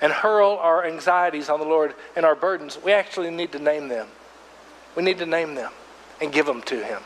and 0.00 0.12
hurl 0.12 0.58
our 0.60 0.84
anxieties 0.86 1.48
on 1.48 1.60
the 1.60 1.66
Lord 1.66 1.94
and 2.16 2.24
our 2.24 2.34
burdens, 2.34 2.78
we 2.82 2.92
actually 2.92 3.30
need 3.30 3.52
to 3.52 3.58
name 3.58 3.88
them. 3.88 4.08
We 4.96 5.02
need 5.02 5.18
to 5.18 5.26
name 5.26 5.54
them 5.54 5.72
and 6.20 6.32
give 6.32 6.46
them 6.46 6.62
to 6.62 6.84
Him. 6.84 7.02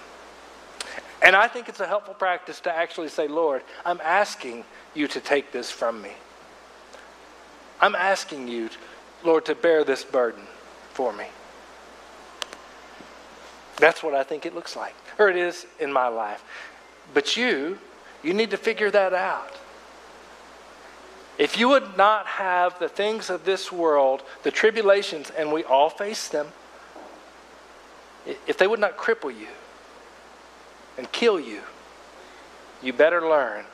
And 1.23 1.35
I 1.35 1.49
think 1.49 1.69
it's 1.69 1.81
a 1.81 1.87
helpful 1.87 2.15
practice 2.15 2.61
to 2.61 2.75
actually 2.75 3.09
say, 3.09 3.27
Lord, 3.27 3.63
I'm 3.85 4.01
asking 4.03 4.65
you 4.95 5.09
to 5.09 5.21
take 5.21 5.53
this 5.53 5.71
from 5.71 6.03
me. 6.03 6.13
I'm 7.81 7.95
asking 7.95 8.49
you, 8.49 8.71
Lord, 9.25 9.45
to 9.47 9.55
bear 9.55 9.85
this 9.85 10.05
burden 10.05 10.43
for 10.93 11.13
me. 11.13 11.27
That's 13.77 14.03
what 14.03 14.15
I 14.15 14.23
think 14.23 14.47
it 14.47 14.55
looks 14.55 14.77
like, 14.77 14.95
or 15.19 15.29
it 15.29 15.37
is 15.37 15.67
in 15.79 15.93
my 15.93 16.09
life. 16.09 16.43
But 17.15 17.37
you, 17.37 17.79
you 18.23 18.35
need 18.35 18.51
to 18.51 18.57
figure 18.57 18.91
that 18.91 19.15
out. 19.15 19.57
If 21.39 21.59
you 21.59 21.69
would 21.69 21.97
not 21.97 22.27
have 22.27 22.79
the 22.79 22.89
things 22.89 23.29
of 23.29 23.45
this 23.45 23.71
world, 23.71 24.23
the 24.43 24.51
tribulations, 24.51 25.31
and 25.31 25.53
we 25.53 25.65
all 25.65 25.91
face 25.91 26.29
them, 26.29 26.49
if 28.47 28.57
they 28.59 28.67
would 28.67 28.81
not 28.81 28.97
cripple 28.97 29.37
you 29.37 29.49
and 30.97 31.11
kill 31.13 31.39
you, 31.39 31.61
you 32.83 32.93
better 32.93 33.21
learn 33.21 33.65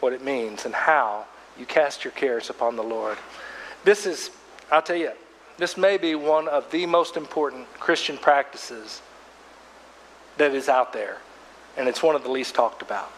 what 0.00 0.12
it 0.12 0.22
means 0.22 0.66
and 0.66 0.74
how 0.74 1.24
you 1.58 1.66
cast 1.66 2.04
your 2.04 2.12
cares 2.12 2.50
upon 2.50 2.76
the 2.76 2.82
Lord. 2.82 3.18
This 3.84 4.06
is, 4.06 4.30
I'll 4.70 4.82
tell 4.82 4.96
you, 4.96 5.12
this 5.58 5.76
may 5.76 5.96
be 5.96 6.14
one 6.14 6.48
of 6.48 6.70
the 6.70 6.86
most 6.86 7.16
important 7.16 7.72
Christian 7.74 8.16
practices 8.18 9.02
that 10.38 10.54
is 10.54 10.68
out 10.68 10.92
there, 10.92 11.18
and 11.76 11.88
it's 11.88 12.02
one 12.02 12.14
of 12.14 12.22
the 12.22 12.30
least 12.30 12.54
talked 12.54 12.82
about. 12.82 13.10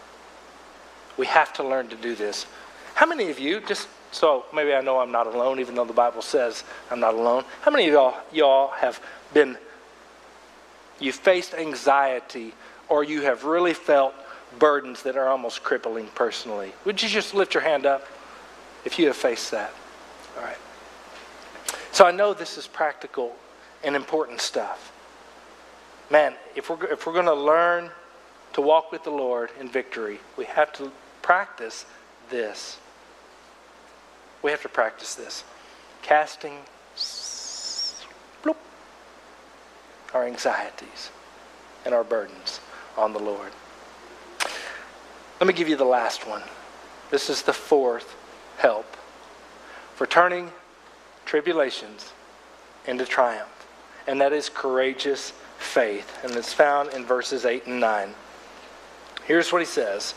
We 1.16 1.26
have 1.26 1.52
to 1.54 1.62
learn 1.62 1.88
to 1.88 1.96
do 1.96 2.14
this. 2.14 2.46
How 2.94 3.06
many 3.06 3.30
of 3.30 3.38
you, 3.38 3.60
just 3.60 3.88
so 4.10 4.46
maybe 4.54 4.72
I 4.72 4.80
know 4.80 4.98
I'm 4.98 5.12
not 5.12 5.26
alone, 5.26 5.60
even 5.60 5.74
though 5.74 5.84
the 5.84 5.92
Bible 5.92 6.22
says 6.22 6.64
I'm 6.90 7.00
not 7.00 7.14
alone, 7.14 7.44
how 7.62 7.70
many 7.70 7.88
of 7.88 7.92
y'all, 7.92 8.14
y'all 8.32 8.68
have 8.70 9.00
been, 9.32 9.56
you 11.00 11.12
faced 11.12 11.54
anxiety 11.54 12.54
or 12.88 13.02
you 13.02 13.22
have 13.22 13.44
really 13.44 13.74
felt 13.74 14.14
burdens 14.58 15.02
that 15.02 15.16
are 15.16 15.28
almost 15.28 15.62
crippling 15.64 16.06
personally? 16.14 16.72
Would 16.84 17.02
you 17.02 17.08
just 17.08 17.34
lift 17.34 17.54
your 17.54 17.62
hand 17.62 17.86
up 17.86 18.06
if 18.84 18.98
you 18.98 19.06
have 19.06 19.16
faced 19.16 19.50
that? 19.50 19.72
All 20.36 20.44
right. 20.44 20.56
So 21.90 22.04
I 22.04 22.10
know 22.10 22.34
this 22.34 22.56
is 22.58 22.66
practical 22.66 23.34
and 23.82 23.96
important 23.96 24.40
stuff 24.40 24.92
man, 26.10 26.34
if 26.54 26.70
we're, 26.70 26.92
if 26.92 27.06
we're 27.06 27.12
going 27.12 27.24
to 27.26 27.34
learn 27.34 27.90
to 28.54 28.60
walk 28.60 28.92
with 28.92 29.04
the 29.04 29.10
Lord 29.10 29.50
in 29.58 29.68
victory, 29.68 30.20
we 30.36 30.44
have 30.44 30.72
to 30.74 30.90
practice 31.22 31.86
this. 32.30 32.78
We 34.42 34.50
have 34.50 34.62
to 34.62 34.68
practice 34.68 35.14
this. 35.14 35.44
Casting 36.02 36.58
bloop, 38.42 38.56
our 40.12 40.24
anxieties 40.24 41.10
and 41.84 41.94
our 41.94 42.04
burdens 42.04 42.60
on 42.96 43.12
the 43.12 43.18
Lord. 43.18 43.52
Let 45.40 45.46
me 45.46 45.52
give 45.52 45.68
you 45.68 45.76
the 45.76 45.84
last 45.84 46.26
one. 46.28 46.42
This 47.10 47.28
is 47.28 47.42
the 47.42 47.52
fourth 47.52 48.16
help 48.58 48.96
for 49.94 50.06
turning 50.06 50.50
tribulations 51.24 52.12
into 52.86 53.04
triumph, 53.04 53.48
and 54.06 54.20
that 54.20 54.32
is 54.32 54.48
courageous 54.48 55.32
faith. 55.58 56.18
And 56.22 56.34
it's 56.36 56.52
found 56.52 56.92
in 56.92 57.04
verses 57.04 57.44
8 57.44 57.66
and 57.66 57.80
9. 57.80 58.14
Here's 59.26 59.52
what 59.52 59.62
he 59.62 59.66
says 59.66 60.14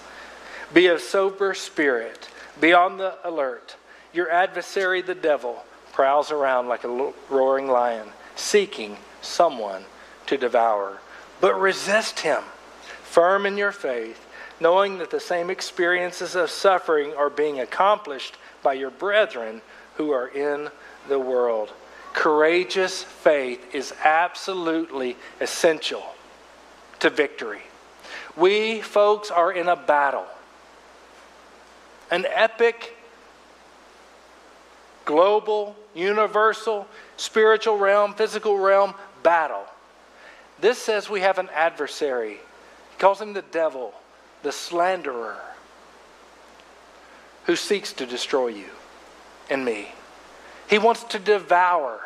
Be 0.73 0.87
of 0.87 1.01
sober 1.01 1.53
spirit, 1.53 2.29
be 2.59 2.73
on 2.73 2.97
the 2.97 3.15
alert. 3.23 3.75
Your 4.13 4.31
adversary, 4.31 5.01
the 5.01 5.15
devil, 5.15 5.63
prowls 5.91 6.31
around 6.31 6.67
like 6.67 6.83
a 6.83 7.13
roaring 7.29 7.67
lion, 7.67 8.07
seeking 8.35 8.97
someone 9.21 9.83
to 10.27 10.37
devour. 10.37 10.99
But 11.39 11.59
resist 11.59 12.21
him, 12.21 12.41
firm 13.03 13.45
in 13.45 13.57
your 13.57 13.71
faith, 13.71 14.25
knowing 14.59 14.97
that 14.97 15.11
the 15.11 15.19
same 15.19 15.49
experiences 15.49 16.35
of 16.35 16.49
suffering 16.49 17.13
are 17.13 17.29
being 17.29 17.59
accomplished 17.59 18.37
by 18.63 18.73
your 18.73 18.89
brethren 18.89 19.61
who 19.95 20.11
are 20.11 20.27
in 20.27 20.69
the 21.07 21.19
world. 21.19 21.71
Courageous 22.17 23.03
faith 23.03 23.75
is 23.75 23.93
absolutely 24.03 25.15
essential 25.39 26.03
to 26.99 27.11
victory. 27.11 27.61
We, 28.35 28.81
folks, 28.81 29.29
are 29.29 29.51
in 29.51 29.67
a 29.67 29.75
battle, 29.75 30.25
an 32.09 32.25
epic, 32.27 32.97
global, 35.05 35.75
universal, 35.93 36.87
spiritual 37.17 37.77
realm, 37.77 38.15
physical 38.15 38.57
realm 38.57 38.95
battle. 39.21 39.65
This 40.59 40.79
says 40.79 41.11
we 41.11 41.21
have 41.21 41.37
an 41.37 41.49
adversary. 41.53 42.39
He 42.89 42.97
calls 42.97 43.21
him 43.21 43.33
the 43.33 43.43
devil, 43.43 43.93
the 44.41 44.51
slanderer, 44.51 45.37
who 47.45 47.55
seeks 47.55 47.93
to 47.93 48.07
destroy 48.07 48.47
you 48.47 48.71
and 49.51 49.63
me. 49.63 49.89
He 50.67 50.79
wants 50.79 51.03
to 51.03 51.19
devour. 51.19 52.01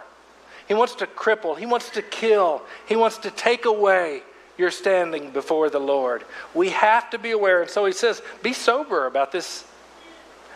He 0.67 0.73
wants 0.73 0.95
to 0.95 1.07
cripple. 1.07 1.57
He 1.57 1.65
wants 1.65 1.89
to 1.91 2.01
kill. 2.01 2.61
He 2.87 2.95
wants 2.95 3.17
to 3.19 3.31
take 3.31 3.65
away 3.65 4.23
your 4.57 4.71
standing 4.71 5.31
before 5.31 5.69
the 5.69 5.79
Lord. 5.79 6.23
We 6.53 6.69
have 6.69 7.09
to 7.11 7.17
be 7.17 7.31
aware. 7.31 7.61
And 7.61 7.69
so 7.69 7.85
he 7.85 7.93
says, 7.93 8.21
be 8.43 8.53
sober 8.53 9.07
about 9.07 9.31
this. 9.31 9.65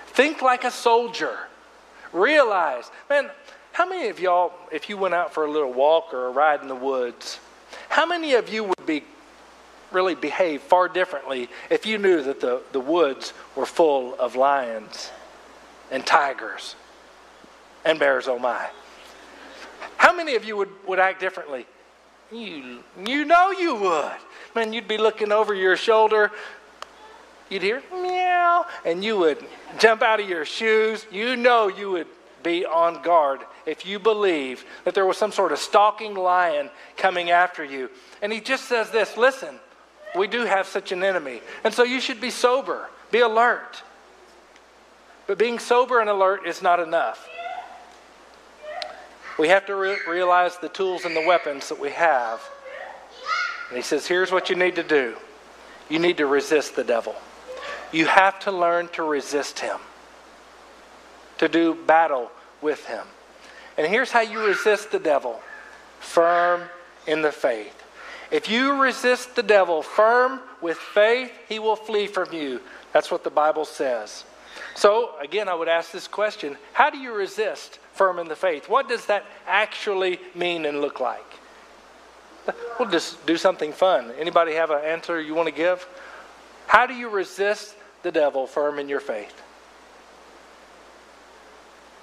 Think 0.07 0.41
like 0.41 0.63
a 0.63 0.71
soldier. 0.71 1.37
Realize, 2.13 2.89
man, 3.09 3.29
how 3.73 3.89
many 3.89 4.07
of 4.07 4.19
y'all, 4.19 4.53
if 4.71 4.89
you 4.89 4.95
went 4.95 5.13
out 5.13 5.33
for 5.33 5.45
a 5.45 5.51
little 5.51 5.73
walk 5.73 6.13
or 6.13 6.27
a 6.27 6.31
ride 6.31 6.61
in 6.61 6.67
the 6.67 6.75
woods, 6.75 7.39
how 7.89 8.05
many 8.05 8.35
of 8.35 8.47
you 8.47 8.63
would 8.63 8.85
be 8.85 9.03
really 9.91 10.15
behave 10.15 10.61
far 10.61 10.87
differently 10.87 11.49
if 11.69 11.85
you 11.85 11.97
knew 11.97 12.21
that 12.23 12.39
the, 12.39 12.61
the 12.71 12.79
woods 12.79 13.33
were 13.55 13.65
full 13.65 14.15
of 14.15 14.35
lions 14.35 15.11
and 15.91 16.05
tigers 16.05 16.75
and 17.83 17.99
bears, 17.99 18.27
oh 18.27 18.39
my? 18.39 18.69
How 20.05 20.13
many 20.13 20.35
of 20.35 20.45
you 20.45 20.55
would, 20.57 20.69
would 20.87 20.99
act 20.99 21.19
differently? 21.19 21.65
You, 22.31 22.83
you 23.07 23.25
know 23.25 23.49
you 23.49 23.73
would. 23.73 24.17
Man, 24.53 24.71
you'd 24.71 24.87
be 24.87 24.99
looking 24.99 25.31
over 25.31 25.51
your 25.55 25.75
shoulder. 25.75 26.31
You'd 27.49 27.63
hear 27.63 27.81
meow, 27.91 28.67
and 28.85 29.03
you 29.03 29.17
would 29.17 29.43
jump 29.79 30.03
out 30.03 30.19
of 30.19 30.29
your 30.29 30.45
shoes. 30.45 31.07
You 31.11 31.35
know 31.35 31.69
you 31.69 31.89
would 31.89 32.05
be 32.43 32.67
on 32.67 33.01
guard 33.01 33.39
if 33.65 33.83
you 33.83 33.97
believe 33.97 34.63
that 34.83 34.93
there 34.93 35.07
was 35.07 35.17
some 35.17 35.31
sort 35.31 35.51
of 35.51 35.57
stalking 35.57 36.13
lion 36.13 36.69
coming 36.97 37.31
after 37.31 37.65
you. 37.65 37.89
And 38.21 38.31
he 38.31 38.41
just 38.41 38.65
says 38.65 38.91
this 38.91 39.17
listen, 39.17 39.55
we 40.15 40.27
do 40.27 40.45
have 40.45 40.67
such 40.67 40.91
an 40.91 41.03
enemy. 41.03 41.41
And 41.63 41.73
so 41.73 41.81
you 41.81 41.99
should 41.99 42.21
be 42.21 42.29
sober, 42.29 42.91
be 43.09 43.21
alert. 43.21 43.81
But 45.25 45.39
being 45.39 45.57
sober 45.57 45.99
and 45.99 46.11
alert 46.11 46.45
is 46.45 46.61
not 46.61 46.79
enough. 46.79 47.27
We 49.38 49.50
have 49.50 49.65
to 49.65 49.76
re- 49.76 49.98
realize 50.08 50.58
the 50.58 50.69
tools 50.69 51.06
and 51.06 51.15
the 51.15 51.26
weapons 51.26 51.69
that 51.69 51.80
we 51.80 51.91
have. 51.91 52.41
And 53.69 53.78
he 53.78 53.84
says, 53.84 54.08
here's 54.08 54.32
what 54.32 54.50
you 54.50 54.56
need 54.56 54.76
to 54.76 54.84
do 54.84 55.15
you 55.89 56.00
need 56.00 56.17
to 56.17 56.26
resist 56.26 56.76
the 56.76 56.84
devil. 56.84 57.15
You 57.91 58.08
have 58.08 58.39
to 58.41 58.52
learn 58.52 58.88
to 58.89 59.04
resist 59.04 59.60
him, 59.60 59.78
to 61.38 61.48
do 61.48 61.76
battle 61.76 62.32
with 62.62 62.86
him. 62.86 63.06
And 63.78 63.88
here's 63.88 64.12
how 64.12 64.21
you 64.21 64.45
resist 64.45 64.91
the 64.91 65.00
devil 65.00 65.39
firm 66.00 66.63
in 67.08 67.21
the 67.21 67.32
faith. 67.32 67.84
If 68.32 68.50
you 68.50 68.82
resist 68.82 69.36
the 69.36 69.43
devil 69.43 69.82
firm 69.82 70.39
with 70.62 70.78
faith, 70.78 71.32
he 71.48 71.60
will 71.60 71.76
flee 71.76 72.08
from 72.08 72.34
you. 72.34 72.62
That's 72.91 73.12
what 73.12 73.24
the 73.24 73.30
Bible 73.30 73.65
says. 73.65 74.24
So, 74.75 75.17
again, 75.21 75.47
I 75.47 75.55
would 75.55 75.69
ask 75.69 75.91
this 75.91 76.07
question 76.07 76.57
How 76.73 76.89
do 76.89 76.97
you 76.97 77.13
resist 77.13 77.79
firm 77.93 78.19
in 78.19 78.27
the 78.27 78.35
faith? 78.35 78.69
What 78.69 78.88
does 78.88 79.05
that 79.07 79.25
actually 79.47 80.19
mean 80.35 80.65
and 80.65 80.81
look 80.81 80.99
like? 80.99 81.25
We'll 82.77 82.89
just 82.89 83.25
do 83.25 83.38
something 83.38 83.73
fun. 83.73 84.11
Anybody 84.19 84.53
have 84.53 84.69
an 84.69 84.83
answer 84.83 85.19
you 85.19 85.33
want 85.33 85.47
to 85.47 85.55
give? 85.55 85.88
How 86.67 86.85
do 86.85 86.93
you 86.93 87.09
resist 87.09 87.75
the 88.03 88.11
devil 88.11 88.45
firm 88.45 88.77
in 88.77 88.88
your 88.88 88.99
faith? 88.99 89.41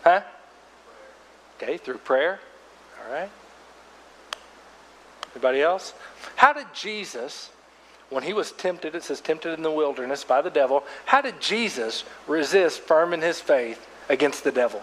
Huh? 0.02 0.22
Okay, 1.56 1.76
through 1.76 1.98
prayer. 1.98 2.40
All 2.98 3.12
right. 3.12 3.30
Anybody 5.34 5.62
else? 5.62 5.94
How 6.36 6.52
did 6.52 6.66
Jesus, 6.74 7.50
when 8.12 8.22
he 8.22 8.32
was 8.32 8.52
tempted, 8.52 8.94
it 8.94 9.02
says 9.02 9.20
tempted 9.20 9.54
in 9.54 9.62
the 9.62 9.70
wilderness 9.70 10.22
by 10.24 10.42
the 10.42 10.50
devil, 10.50 10.84
how 11.06 11.20
did 11.20 11.40
Jesus 11.40 12.04
resist 12.26 12.80
firm 12.80 13.12
in 13.12 13.20
his 13.20 13.40
faith 13.40 13.86
against 14.08 14.44
the 14.44 14.52
devil? 14.52 14.82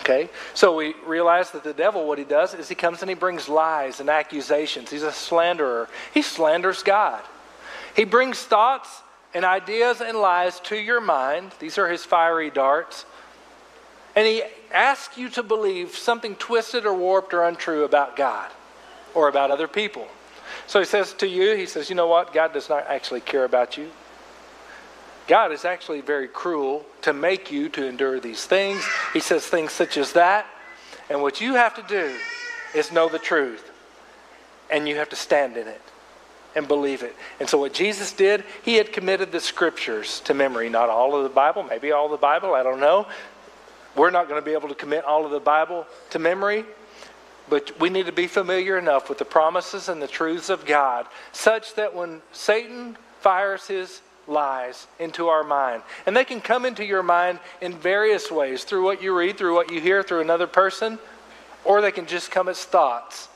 Okay? 0.00 0.28
So 0.52 0.76
we 0.76 0.94
realize 1.06 1.50
that 1.52 1.64
the 1.64 1.72
devil, 1.72 2.06
what 2.06 2.18
he 2.18 2.24
does 2.24 2.52
is 2.52 2.68
he 2.68 2.74
comes 2.74 3.00
and 3.00 3.08
he 3.08 3.14
brings 3.14 3.48
lies 3.48 4.00
and 4.00 4.10
accusations. 4.10 4.90
He's 4.90 5.02
a 5.02 5.12
slanderer. 5.12 5.88
He 6.12 6.20
slanders 6.20 6.82
God. 6.82 7.22
He 7.96 8.04
brings 8.04 8.42
thoughts 8.42 9.02
and 9.32 9.44
ideas 9.44 10.00
and 10.00 10.18
lies 10.18 10.60
to 10.60 10.76
your 10.76 11.00
mind. 11.00 11.52
These 11.58 11.78
are 11.78 11.88
his 11.88 12.04
fiery 12.04 12.50
darts. 12.50 13.06
And 14.14 14.26
he 14.26 14.42
asks 14.72 15.16
you 15.16 15.28
to 15.30 15.42
believe 15.42 15.96
something 15.96 16.36
twisted 16.36 16.84
or 16.84 16.94
warped 16.94 17.32
or 17.32 17.44
untrue 17.44 17.84
about 17.84 18.16
God 18.16 18.50
or 19.14 19.28
about 19.28 19.50
other 19.50 19.68
people. 19.68 20.06
So 20.66 20.78
he 20.78 20.84
says 20.84 21.12
to 21.14 21.28
you, 21.28 21.54
he 21.56 21.66
says, 21.66 21.88
you 21.88 21.94
know 21.94 22.06
what? 22.06 22.32
God 22.32 22.52
does 22.52 22.68
not 22.68 22.86
actually 22.86 23.20
care 23.20 23.44
about 23.44 23.76
you. 23.76 23.90
God 25.26 25.52
is 25.52 25.64
actually 25.64 26.00
very 26.00 26.28
cruel 26.28 26.84
to 27.02 27.12
make 27.12 27.50
you 27.50 27.68
to 27.70 27.86
endure 27.86 28.20
these 28.20 28.44
things. 28.44 28.84
He 29.12 29.20
says 29.20 29.46
things 29.46 29.72
such 29.72 29.96
as 29.96 30.12
that. 30.12 30.46
And 31.08 31.22
what 31.22 31.40
you 31.40 31.54
have 31.54 31.74
to 31.76 31.82
do 31.82 32.14
is 32.74 32.92
know 32.92 33.08
the 33.08 33.18
truth. 33.18 33.70
And 34.70 34.88
you 34.88 34.96
have 34.96 35.10
to 35.10 35.16
stand 35.16 35.56
in 35.56 35.68
it 35.68 35.80
and 36.54 36.68
believe 36.68 37.02
it. 37.02 37.14
And 37.40 37.48
so, 37.48 37.58
what 37.58 37.74
Jesus 37.74 38.12
did, 38.12 38.44
he 38.62 38.74
had 38.74 38.92
committed 38.92 39.32
the 39.32 39.40
scriptures 39.40 40.20
to 40.20 40.34
memory. 40.34 40.68
Not 40.68 40.88
all 40.88 41.14
of 41.16 41.22
the 41.22 41.28
Bible, 41.28 41.62
maybe 41.62 41.92
all 41.92 42.08
the 42.08 42.16
Bible, 42.16 42.54
I 42.54 42.62
don't 42.62 42.80
know. 42.80 43.06
We're 43.96 44.10
not 44.10 44.28
going 44.28 44.40
to 44.40 44.44
be 44.44 44.52
able 44.52 44.68
to 44.68 44.74
commit 44.74 45.04
all 45.04 45.24
of 45.24 45.30
the 45.30 45.40
Bible 45.40 45.86
to 46.10 46.18
memory, 46.18 46.64
but 47.48 47.78
we 47.78 47.90
need 47.90 48.06
to 48.06 48.12
be 48.12 48.26
familiar 48.26 48.78
enough 48.78 49.08
with 49.08 49.18
the 49.18 49.24
promises 49.24 49.88
and 49.88 50.00
the 50.00 50.08
truths 50.08 50.48
of 50.48 50.64
God 50.64 51.06
such 51.32 51.74
that 51.74 51.94
when 51.94 52.22
Satan 52.32 52.96
fires 53.20 53.66
his 53.66 54.00
lies 54.26 54.86
into 54.98 55.28
our 55.28 55.44
mind, 55.44 55.82
and 56.06 56.16
they 56.16 56.24
can 56.24 56.40
come 56.40 56.64
into 56.64 56.84
your 56.84 57.02
mind 57.02 57.38
in 57.60 57.74
various 57.74 58.30
ways 58.30 58.64
through 58.64 58.82
what 58.82 59.02
you 59.02 59.16
read, 59.16 59.36
through 59.36 59.54
what 59.54 59.70
you 59.70 59.80
hear, 59.80 60.02
through 60.02 60.20
another 60.20 60.46
person, 60.46 60.98
or 61.64 61.80
they 61.80 61.92
can 61.92 62.06
just 62.06 62.30
come 62.30 62.48
as 62.48 62.64
thoughts. 62.64 63.28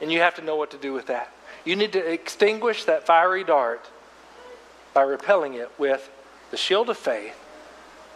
And 0.00 0.10
you 0.10 0.18
have 0.20 0.34
to 0.36 0.42
know 0.42 0.56
what 0.56 0.72
to 0.72 0.76
do 0.76 0.92
with 0.92 1.06
that. 1.06 1.32
You 1.64 1.76
need 1.76 1.92
to 1.92 2.04
extinguish 2.04 2.84
that 2.84 3.06
fiery 3.06 3.44
dart 3.44 3.88
by 4.92 5.02
repelling 5.02 5.54
it 5.54 5.70
with 5.78 6.10
the 6.50 6.56
shield 6.56 6.90
of 6.90 6.98
faith 6.98 7.36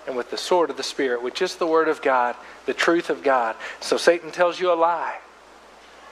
and 0.07 0.17
with 0.17 0.31
the 0.31 0.39
sword 0.39 0.71
of 0.71 0.77
the 0.77 0.83
Spirit, 0.83 1.23
which 1.23 1.43
is 1.43 1.57
the 1.57 1.67
Word 1.67 1.89
of 1.89 2.03
God, 2.03 2.37
the 2.67 2.75
truth 2.75 3.11
of 3.11 3.23
God. 3.23 3.57
So 3.81 3.97
Satan 3.97 4.31
tells 4.31 4.61
you 4.61 4.73
a 4.73 4.75
lie. 4.75 5.19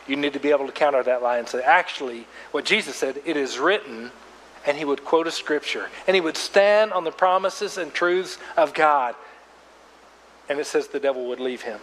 You 0.06 0.16
need 0.16 0.34
to 0.34 0.40
be 0.40 0.50
able 0.50 0.66
to 0.66 0.72
counter 0.72 1.02
that 1.02 1.22
lie 1.22 1.38
and 1.38 1.48
say, 1.48 1.62
actually, 1.62 2.26
what 2.50 2.64
Jesus 2.64 2.96
said, 2.96 3.22
it 3.24 3.36
is 3.36 3.58
written, 3.58 4.10
and 4.66 4.76
he 4.76 4.84
would 4.84 5.04
quote 5.04 5.26
a 5.26 5.30
scripture, 5.30 5.88
and 6.06 6.14
he 6.14 6.20
would 6.20 6.36
stand 6.36 6.92
on 6.92 7.04
the 7.04 7.10
promises 7.10 7.78
and 7.78 7.92
truths 7.92 8.38
of 8.56 8.74
God. 8.74 9.14
And 10.48 10.58
it 10.60 10.66
says 10.66 10.88
the 10.88 11.00
devil 11.00 11.26
would 11.28 11.40
leave 11.40 11.62
him. 11.62 11.80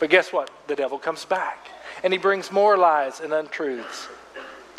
But 0.00 0.10
guess 0.10 0.32
what? 0.32 0.50
The 0.66 0.74
devil 0.74 0.98
comes 0.98 1.24
back, 1.24 1.68
and 2.02 2.12
he 2.12 2.18
brings 2.18 2.50
more 2.50 2.76
lies 2.76 3.20
and 3.20 3.32
untruths. 3.32 4.08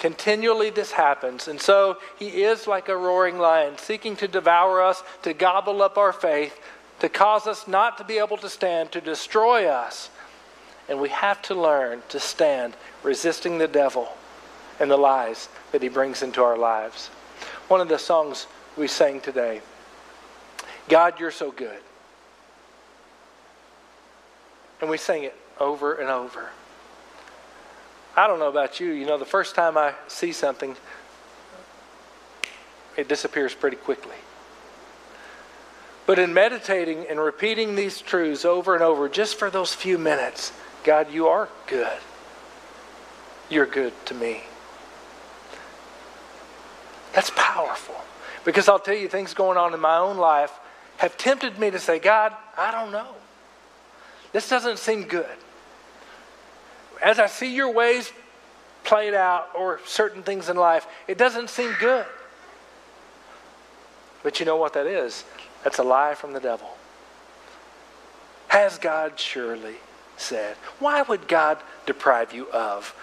Continually, 0.02 0.72
this 0.72 0.94
happens. 0.94 1.48
And 1.48 1.62
so 1.62 2.00
he 2.18 2.42
is 2.42 2.66
like 2.66 2.90
a 2.90 2.98
roaring 2.98 3.38
lion, 3.38 3.78
seeking 3.78 4.16
to 4.16 4.28
devour 4.28 4.82
us, 4.82 5.04
to 5.22 5.32
gobble 5.32 5.84
up 5.84 5.96
our 5.96 6.12
faith, 6.12 6.60
to 7.02 7.08
cause 7.08 7.46
us 7.46 7.68
not 7.68 8.00
to 8.00 8.04
be 8.04 8.18
able 8.18 8.38
to 8.38 8.50
stand, 8.50 8.92
to 8.94 9.00
destroy 9.00 9.68
us. 9.68 10.10
And 10.90 11.00
we 11.00 11.10
have 11.10 11.44
to 11.44 11.54
learn 11.54 12.02
to 12.10 12.20
stand 12.20 12.76
resisting 13.04 13.60
the 13.60 13.68
devil 13.68 14.10
and 14.80 14.90
the 14.90 14.98
lies 14.98 15.50
that 15.72 15.84
he 15.84 15.88
brings 15.88 16.24
into 16.24 16.42
our 16.42 16.58
lives. 16.58 17.10
One 17.68 17.80
of 17.80 17.88
the 17.88 18.00
songs 18.00 18.48
we 18.76 18.88
sang 18.88 19.22
today 19.22 19.62
God, 20.90 21.20
you're 21.20 21.30
so 21.30 21.52
good. 21.52 21.80
And 24.82 24.90
we 24.90 24.98
sing 24.98 25.26
it 25.26 25.36
over 25.60 25.94
and 25.94 26.10
over. 26.10 26.50
I 28.16 28.28
don't 28.28 28.40
know 28.40 28.50
about 28.50 28.80
you, 28.80 28.92
you 28.92 29.06
know, 29.06 29.18
the 29.18 29.26
first 29.26 29.56
time 29.56 29.78
I 29.78 29.94
see 30.08 30.34
something, 30.34 30.76
it 32.98 33.08
disappears 33.08 33.54
pretty 33.54 33.78
quickly. 33.78 34.16
But 36.06 36.20
in 36.20 36.34
meditating 36.34 37.06
and 37.08 37.20
repeating 37.20 37.76
these 37.76 38.02
truths 38.02 38.44
over 38.44 38.74
and 38.74 38.84
over, 38.84 39.08
just 39.08 39.36
for 39.36 39.50
those 39.50 39.74
few 39.74 39.98
minutes, 39.98 40.52
God, 40.84 41.12
you 41.12 41.28
are 41.28 41.48
good. 41.68 42.00
You're 43.50 43.66
good 43.66 43.94
to 44.08 44.14
me. 44.14 44.42
That's 47.14 47.32
powerful. 47.36 47.96
Because 48.44 48.68
I'll 48.68 48.80
tell 48.80 48.96
you, 48.96 49.08
things 49.08 49.34
going 49.34 49.58
on 49.58 49.74
in 49.74 49.80
my 49.80 49.98
own 49.98 50.18
life 50.18 50.52
have 50.98 51.18
tempted 51.18 51.60
me 51.60 51.70
to 51.72 51.80
say, 51.80 52.00
God, 52.00 52.36
I 52.58 52.72
don't 52.72 52.92
know. 52.92 53.16
This 54.32 54.50
doesn't 54.50 54.80
seem 54.80 55.04
good. 55.04 55.38
As 57.02 57.20
I 57.20 57.28
see 57.28 57.54
your 57.54 57.72
ways 57.72 58.12
played 58.84 59.14
out 59.14 59.50
or 59.56 59.80
certain 59.86 60.24
things 60.24 60.50
in 60.50 60.58
life, 60.58 60.88
it 61.08 61.18
doesn't 61.18 61.50
seem 61.50 61.74
good. 61.80 62.06
But 64.24 64.40
you 64.40 64.46
know 64.46 64.58
what 64.58 64.74
that 64.74 64.86
is? 64.86 65.24
That's 65.64 65.80
a 65.80 65.84
lie 65.84 66.14
from 66.14 66.34
the 66.34 66.40
devil. 66.40 66.70
Has 68.50 68.78
God 68.78 69.20
surely 69.20 69.76
said? 70.18 70.56
Why 70.80 71.02
would 71.02 71.28
God 71.28 71.58
deprive 71.86 72.34
you 72.34 72.50
of? 72.52 72.94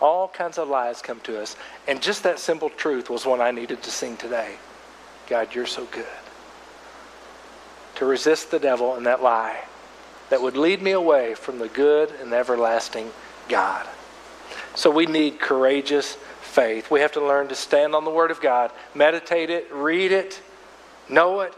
All 0.00 0.28
kinds 0.28 0.58
of 0.58 0.68
lies 0.68 1.00
come 1.00 1.20
to 1.20 1.40
us. 1.40 1.56
And 1.88 2.02
just 2.02 2.22
that 2.24 2.38
simple 2.38 2.70
truth 2.70 3.08
was 3.08 3.24
one 3.24 3.40
I 3.40 3.50
needed 3.50 3.82
to 3.82 3.90
sing 3.90 4.16
today. 4.16 4.56
God, 5.28 5.54
you're 5.54 5.66
so 5.66 5.86
good. 5.86 6.04
To 7.96 8.04
resist 8.04 8.50
the 8.50 8.58
devil 8.58 8.94
and 8.94 9.06
that 9.06 9.22
lie 9.22 9.64
that 10.32 10.42
would 10.42 10.56
lead 10.56 10.80
me 10.80 10.92
away 10.92 11.34
from 11.34 11.58
the 11.58 11.68
good 11.68 12.10
and 12.22 12.32
everlasting 12.32 13.10
God. 13.48 13.86
So 14.74 14.90
we 14.90 15.06
need 15.06 15.40
courageous 15.40 16.16
faith. 16.40 16.90
We 16.90 17.00
have 17.00 17.12
to 17.12 17.24
learn 17.24 17.48
to 17.48 17.54
stand 17.54 17.94
on 17.94 18.04
the 18.04 18.10
Word 18.10 18.30
of 18.30 18.40
God, 18.40 18.70
meditate 18.94 19.50
it, 19.50 19.72
read 19.72 20.12
it, 20.12 20.40
know 21.08 21.40
it, 21.40 21.54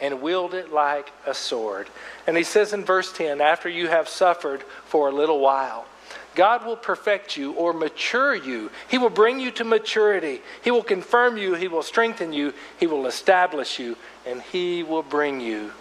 and 0.00 0.22
wield 0.22 0.54
it 0.54 0.72
like 0.72 1.12
a 1.26 1.34
sword. 1.34 1.88
And 2.26 2.36
he 2.36 2.42
says 2.42 2.72
in 2.72 2.84
verse 2.84 3.12
10 3.12 3.40
after 3.40 3.68
you 3.68 3.88
have 3.88 4.08
suffered 4.08 4.62
for 4.86 5.08
a 5.08 5.12
little 5.12 5.40
while, 5.40 5.86
God 6.34 6.64
will 6.64 6.76
perfect 6.76 7.36
you 7.36 7.52
or 7.52 7.72
mature 7.72 8.34
you. 8.34 8.70
He 8.88 8.98
will 8.98 9.10
bring 9.10 9.40
you 9.40 9.50
to 9.52 9.64
maturity. 9.64 10.40
He 10.62 10.70
will 10.70 10.82
confirm 10.82 11.36
you. 11.36 11.54
He 11.54 11.68
will 11.68 11.82
strengthen 11.82 12.32
you. 12.32 12.54
He 12.78 12.86
will 12.86 13.06
establish 13.06 13.78
you. 13.78 13.96
And 14.26 14.40
He 14.40 14.82
will 14.82 15.02
bring 15.02 15.40
you 15.40 15.72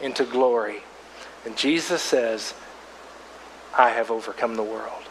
into 0.00 0.24
glory. 0.24 0.82
And 1.46 1.56
Jesus 1.56 2.02
says, 2.02 2.54
I 3.76 3.90
have 3.90 4.10
overcome 4.10 4.56
the 4.56 4.62
world. 4.62 5.02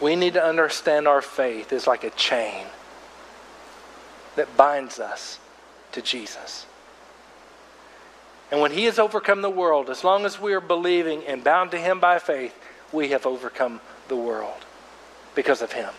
We 0.00 0.14
need 0.14 0.34
to 0.34 0.44
understand 0.44 1.08
our 1.08 1.22
faith 1.22 1.72
is 1.72 1.86
like 1.86 2.04
a 2.04 2.10
chain 2.10 2.66
that 4.36 4.56
binds 4.56 5.00
us 5.00 5.38
to 5.92 6.02
Jesus. 6.02 6.66
And 8.50 8.60
when 8.60 8.72
He 8.72 8.84
has 8.84 8.98
overcome 8.98 9.42
the 9.42 9.50
world, 9.50 9.90
as 9.90 10.04
long 10.04 10.24
as 10.24 10.40
we 10.40 10.52
are 10.52 10.60
believing 10.60 11.24
and 11.26 11.42
bound 11.42 11.70
to 11.72 11.78
Him 11.78 11.98
by 11.98 12.18
faith, 12.18 12.54
we 12.92 13.08
have 13.08 13.26
overcome 13.26 13.80
the 14.08 14.16
world 14.16 14.64
because 15.34 15.62
of 15.62 15.72
Him. 15.72 15.90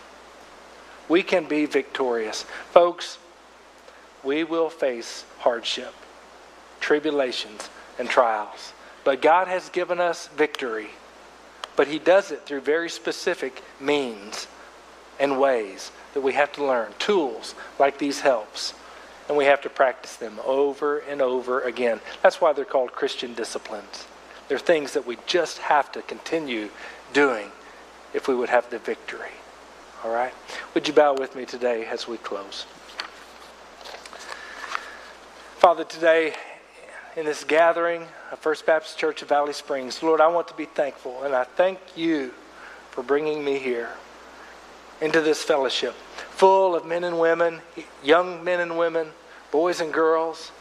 We 1.08 1.22
can 1.22 1.46
be 1.46 1.66
victorious. 1.66 2.44
Folks, 2.70 3.18
we 4.22 4.44
will 4.44 4.70
face 4.70 5.24
hardship, 5.40 5.94
tribulations, 6.80 7.68
and 7.98 8.08
trials. 8.08 8.72
But 9.08 9.22
God 9.22 9.48
has 9.48 9.70
given 9.70 10.00
us 10.00 10.28
victory. 10.36 10.88
But 11.76 11.88
He 11.88 11.98
does 11.98 12.30
it 12.30 12.44
through 12.44 12.60
very 12.60 12.90
specific 12.90 13.62
means 13.80 14.46
and 15.18 15.40
ways 15.40 15.92
that 16.12 16.20
we 16.20 16.34
have 16.34 16.52
to 16.52 16.66
learn. 16.66 16.92
Tools 16.98 17.54
like 17.78 17.96
these 17.96 18.20
helps 18.20 18.74
and 19.26 19.38
we 19.38 19.46
have 19.46 19.62
to 19.62 19.70
practice 19.70 20.16
them 20.16 20.38
over 20.44 20.98
and 20.98 21.22
over 21.22 21.62
again. 21.62 22.00
That's 22.22 22.42
why 22.42 22.52
they're 22.52 22.66
called 22.66 22.92
Christian 22.92 23.32
disciplines. 23.32 24.06
They're 24.48 24.58
things 24.58 24.92
that 24.92 25.06
we 25.06 25.16
just 25.26 25.56
have 25.56 25.90
to 25.92 26.02
continue 26.02 26.68
doing 27.14 27.50
if 28.12 28.28
we 28.28 28.34
would 28.34 28.50
have 28.50 28.68
the 28.68 28.78
victory. 28.78 29.32
All 30.04 30.12
right? 30.12 30.34
Would 30.74 30.86
you 30.86 30.92
bow 30.92 31.14
with 31.14 31.34
me 31.34 31.46
today 31.46 31.86
as 31.86 32.06
we 32.06 32.18
close? 32.18 32.66
Father, 35.56 35.84
today 35.84 36.34
in 37.18 37.24
this 37.24 37.42
gathering 37.42 38.06
of 38.30 38.38
First 38.38 38.64
Baptist 38.64 38.96
Church 38.96 39.22
of 39.22 39.28
Valley 39.28 39.52
Springs, 39.52 40.04
Lord, 40.04 40.20
I 40.20 40.28
want 40.28 40.46
to 40.48 40.54
be 40.54 40.66
thankful, 40.66 41.24
and 41.24 41.34
I 41.34 41.42
thank 41.42 41.80
you 41.96 42.30
for 42.92 43.02
bringing 43.02 43.44
me 43.44 43.58
here 43.58 43.88
into 45.00 45.20
this 45.20 45.42
fellowship 45.42 45.94
full 46.30 46.76
of 46.76 46.86
men 46.86 47.02
and 47.02 47.18
women, 47.18 47.60
young 48.04 48.44
men 48.44 48.60
and 48.60 48.78
women, 48.78 49.08
boys 49.50 49.80
and 49.80 49.92
girls 49.92 50.52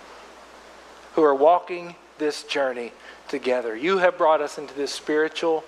who 1.14 1.22
are 1.24 1.36
walking 1.36 1.94
this 2.18 2.42
journey 2.42 2.92
together. 3.28 3.76
You 3.76 4.00
have 4.00 4.18
brought 4.18 4.42
us 4.42 4.58
into 4.58 4.74
this 4.74 4.92
spiritual 4.92 5.64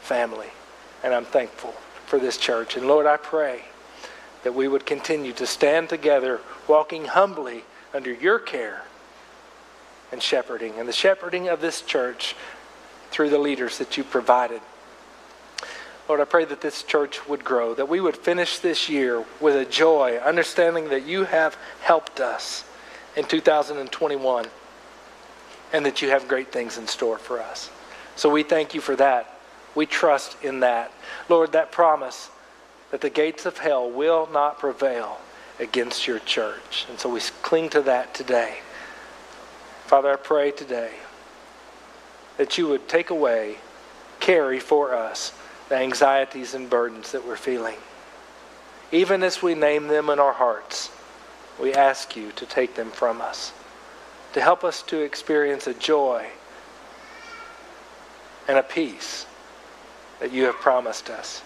family, 0.00 0.48
and 1.04 1.14
I'm 1.14 1.24
thankful 1.24 1.70
for 2.06 2.18
this 2.18 2.36
church. 2.36 2.76
And 2.76 2.88
Lord, 2.88 3.06
I 3.06 3.16
pray 3.16 3.62
that 4.42 4.56
we 4.56 4.66
would 4.66 4.86
continue 4.86 5.32
to 5.34 5.46
stand 5.46 5.88
together, 5.88 6.40
walking 6.66 7.04
humbly 7.04 7.62
under 7.94 8.12
your 8.12 8.40
care 8.40 8.82
and 10.12 10.22
shepherding, 10.22 10.74
and 10.78 10.88
the 10.88 10.92
shepherding 10.92 11.48
of 11.48 11.60
this 11.60 11.82
church 11.82 12.36
through 13.10 13.30
the 13.30 13.38
leaders 13.38 13.78
that 13.78 13.96
you 13.96 14.04
provided. 14.04 14.60
Lord, 16.08 16.20
I 16.20 16.24
pray 16.24 16.44
that 16.44 16.60
this 16.60 16.82
church 16.82 17.26
would 17.28 17.44
grow, 17.44 17.74
that 17.74 17.88
we 17.88 18.00
would 18.00 18.16
finish 18.16 18.58
this 18.58 18.88
year 18.88 19.24
with 19.40 19.56
a 19.56 19.64
joy, 19.64 20.18
understanding 20.18 20.88
that 20.88 21.06
you 21.06 21.24
have 21.24 21.56
helped 21.80 22.20
us 22.20 22.64
in 23.16 23.24
2021 23.24 24.46
and 25.72 25.86
that 25.86 26.02
you 26.02 26.10
have 26.10 26.28
great 26.28 26.52
things 26.52 26.76
in 26.76 26.86
store 26.86 27.18
for 27.18 27.40
us. 27.40 27.70
So 28.16 28.28
we 28.28 28.42
thank 28.42 28.74
you 28.74 28.80
for 28.80 28.96
that. 28.96 29.38
We 29.74 29.86
trust 29.86 30.36
in 30.42 30.60
that. 30.60 30.92
Lord, 31.28 31.52
that 31.52 31.72
promise 31.72 32.30
that 32.90 33.00
the 33.00 33.10
gates 33.10 33.46
of 33.46 33.56
hell 33.56 33.90
will 33.90 34.28
not 34.32 34.58
prevail 34.58 35.18
against 35.58 36.06
your 36.06 36.18
church. 36.18 36.86
And 36.90 36.98
so 36.98 37.08
we 37.08 37.20
cling 37.42 37.70
to 37.70 37.80
that 37.82 38.12
today. 38.12 38.58
Father, 39.92 40.14
I 40.14 40.16
pray 40.16 40.50
today 40.52 40.90
that 42.38 42.56
you 42.56 42.66
would 42.66 42.88
take 42.88 43.10
away, 43.10 43.58
carry 44.20 44.58
for 44.58 44.94
us 44.94 45.34
the 45.68 45.76
anxieties 45.76 46.54
and 46.54 46.70
burdens 46.70 47.12
that 47.12 47.26
we're 47.26 47.36
feeling. 47.36 47.76
Even 48.90 49.22
as 49.22 49.42
we 49.42 49.54
name 49.54 49.88
them 49.88 50.08
in 50.08 50.18
our 50.18 50.32
hearts, 50.32 50.90
we 51.60 51.74
ask 51.74 52.16
you 52.16 52.32
to 52.36 52.46
take 52.46 52.74
them 52.74 52.90
from 52.90 53.20
us, 53.20 53.52
to 54.32 54.40
help 54.40 54.64
us 54.64 54.80
to 54.84 54.98
experience 55.02 55.66
a 55.66 55.74
joy 55.74 56.26
and 58.48 58.56
a 58.56 58.62
peace 58.62 59.26
that 60.20 60.32
you 60.32 60.44
have 60.44 60.54
promised 60.54 61.10
us. 61.10 61.42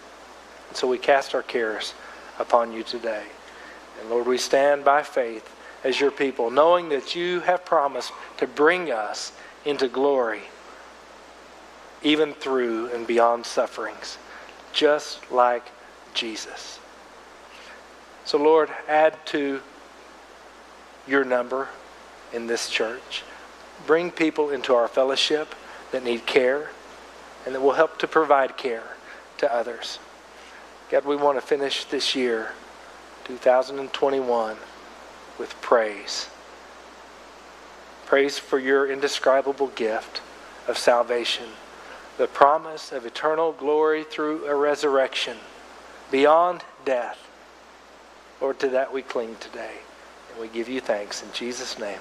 And 0.69 0.77
so 0.77 0.87
we 0.87 0.99
cast 0.99 1.35
our 1.35 1.43
cares 1.43 1.95
upon 2.39 2.73
you 2.73 2.85
today. 2.85 3.25
And 4.01 4.09
Lord, 4.09 4.29
we 4.29 4.39
stand 4.39 4.85
by 4.85 5.03
faith 5.03 5.56
as 5.87 6.01
your 6.01 6.11
people, 6.11 6.51
knowing 6.51 6.89
that 6.89 7.15
you 7.15 7.39
have 7.41 7.65
promised 7.65 8.13
to 8.39 8.47
bring 8.47 8.91
us 8.91 9.31
into 9.65 9.87
glory 9.87 10.43
even 12.03 12.33
through 12.35 12.89
and 12.93 13.07
beyond 13.07 13.47
sufferings, 13.47 14.19
just 14.73 15.31
like 15.31 15.65
Jesus. 16.13 16.81
So, 18.25 18.37
Lord, 18.37 18.69
add 18.89 19.15
to 19.27 19.61
your 21.07 21.25
number 21.25 21.69
in 22.33 22.49
this 22.49 22.69
church. 22.69 23.23
Bring 23.87 24.11
people 24.11 24.51
into 24.51 24.75
our 24.75 24.89
fellowship 24.89 25.55
that 25.93 26.03
need 26.03 26.27
care 26.27 26.71
and 27.45 27.55
that 27.55 27.61
will 27.63 27.75
help 27.75 27.97
to 28.01 28.09
provide 28.09 28.57
care 28.57 28.97
to 29.39 29.55
others. 29.55 30.01
God, 30.91 31.05
we 31.05 31.15
want 31.15 31.39
to 31.41 31.47
finish 31.47 31.85
this 31.85 32.17
year, 32.17 32.51
2021, 33.27 34.57
with 35.39 35.61
praise. 35.61 36.29
Praise 38.07 38.39
for 38.39 38.59
your 38.59 38.91
indescribable 38.91 39.69
gift 39.69 40.23
of 40.69 40.79
salvation 40.79 41.47
the 42.17 42.27
promise 42.27 42.93
of 42.93 43.05
eternal 43.05 43.53
glory 43.53 44.03
through 44.03 44.47
a 44.47 44.55
resurrection 44.55 45.37
beyond 46.11 46.65
death. 46.85 47.19
Lord, 48.41 48.59
to 48.61 48.69
that 48.69 48.93
we 48.93 49.03
cling 49.03 49.37
today. 49.41 49.75
And 50.31 50.41
we 50.41 50.49
give 50.49 50.69
you 50.69 50.81
thanks 50.81 51.23
in 51.23 51.33
Jesus' 51.33 51.79
name. 51.79 52.01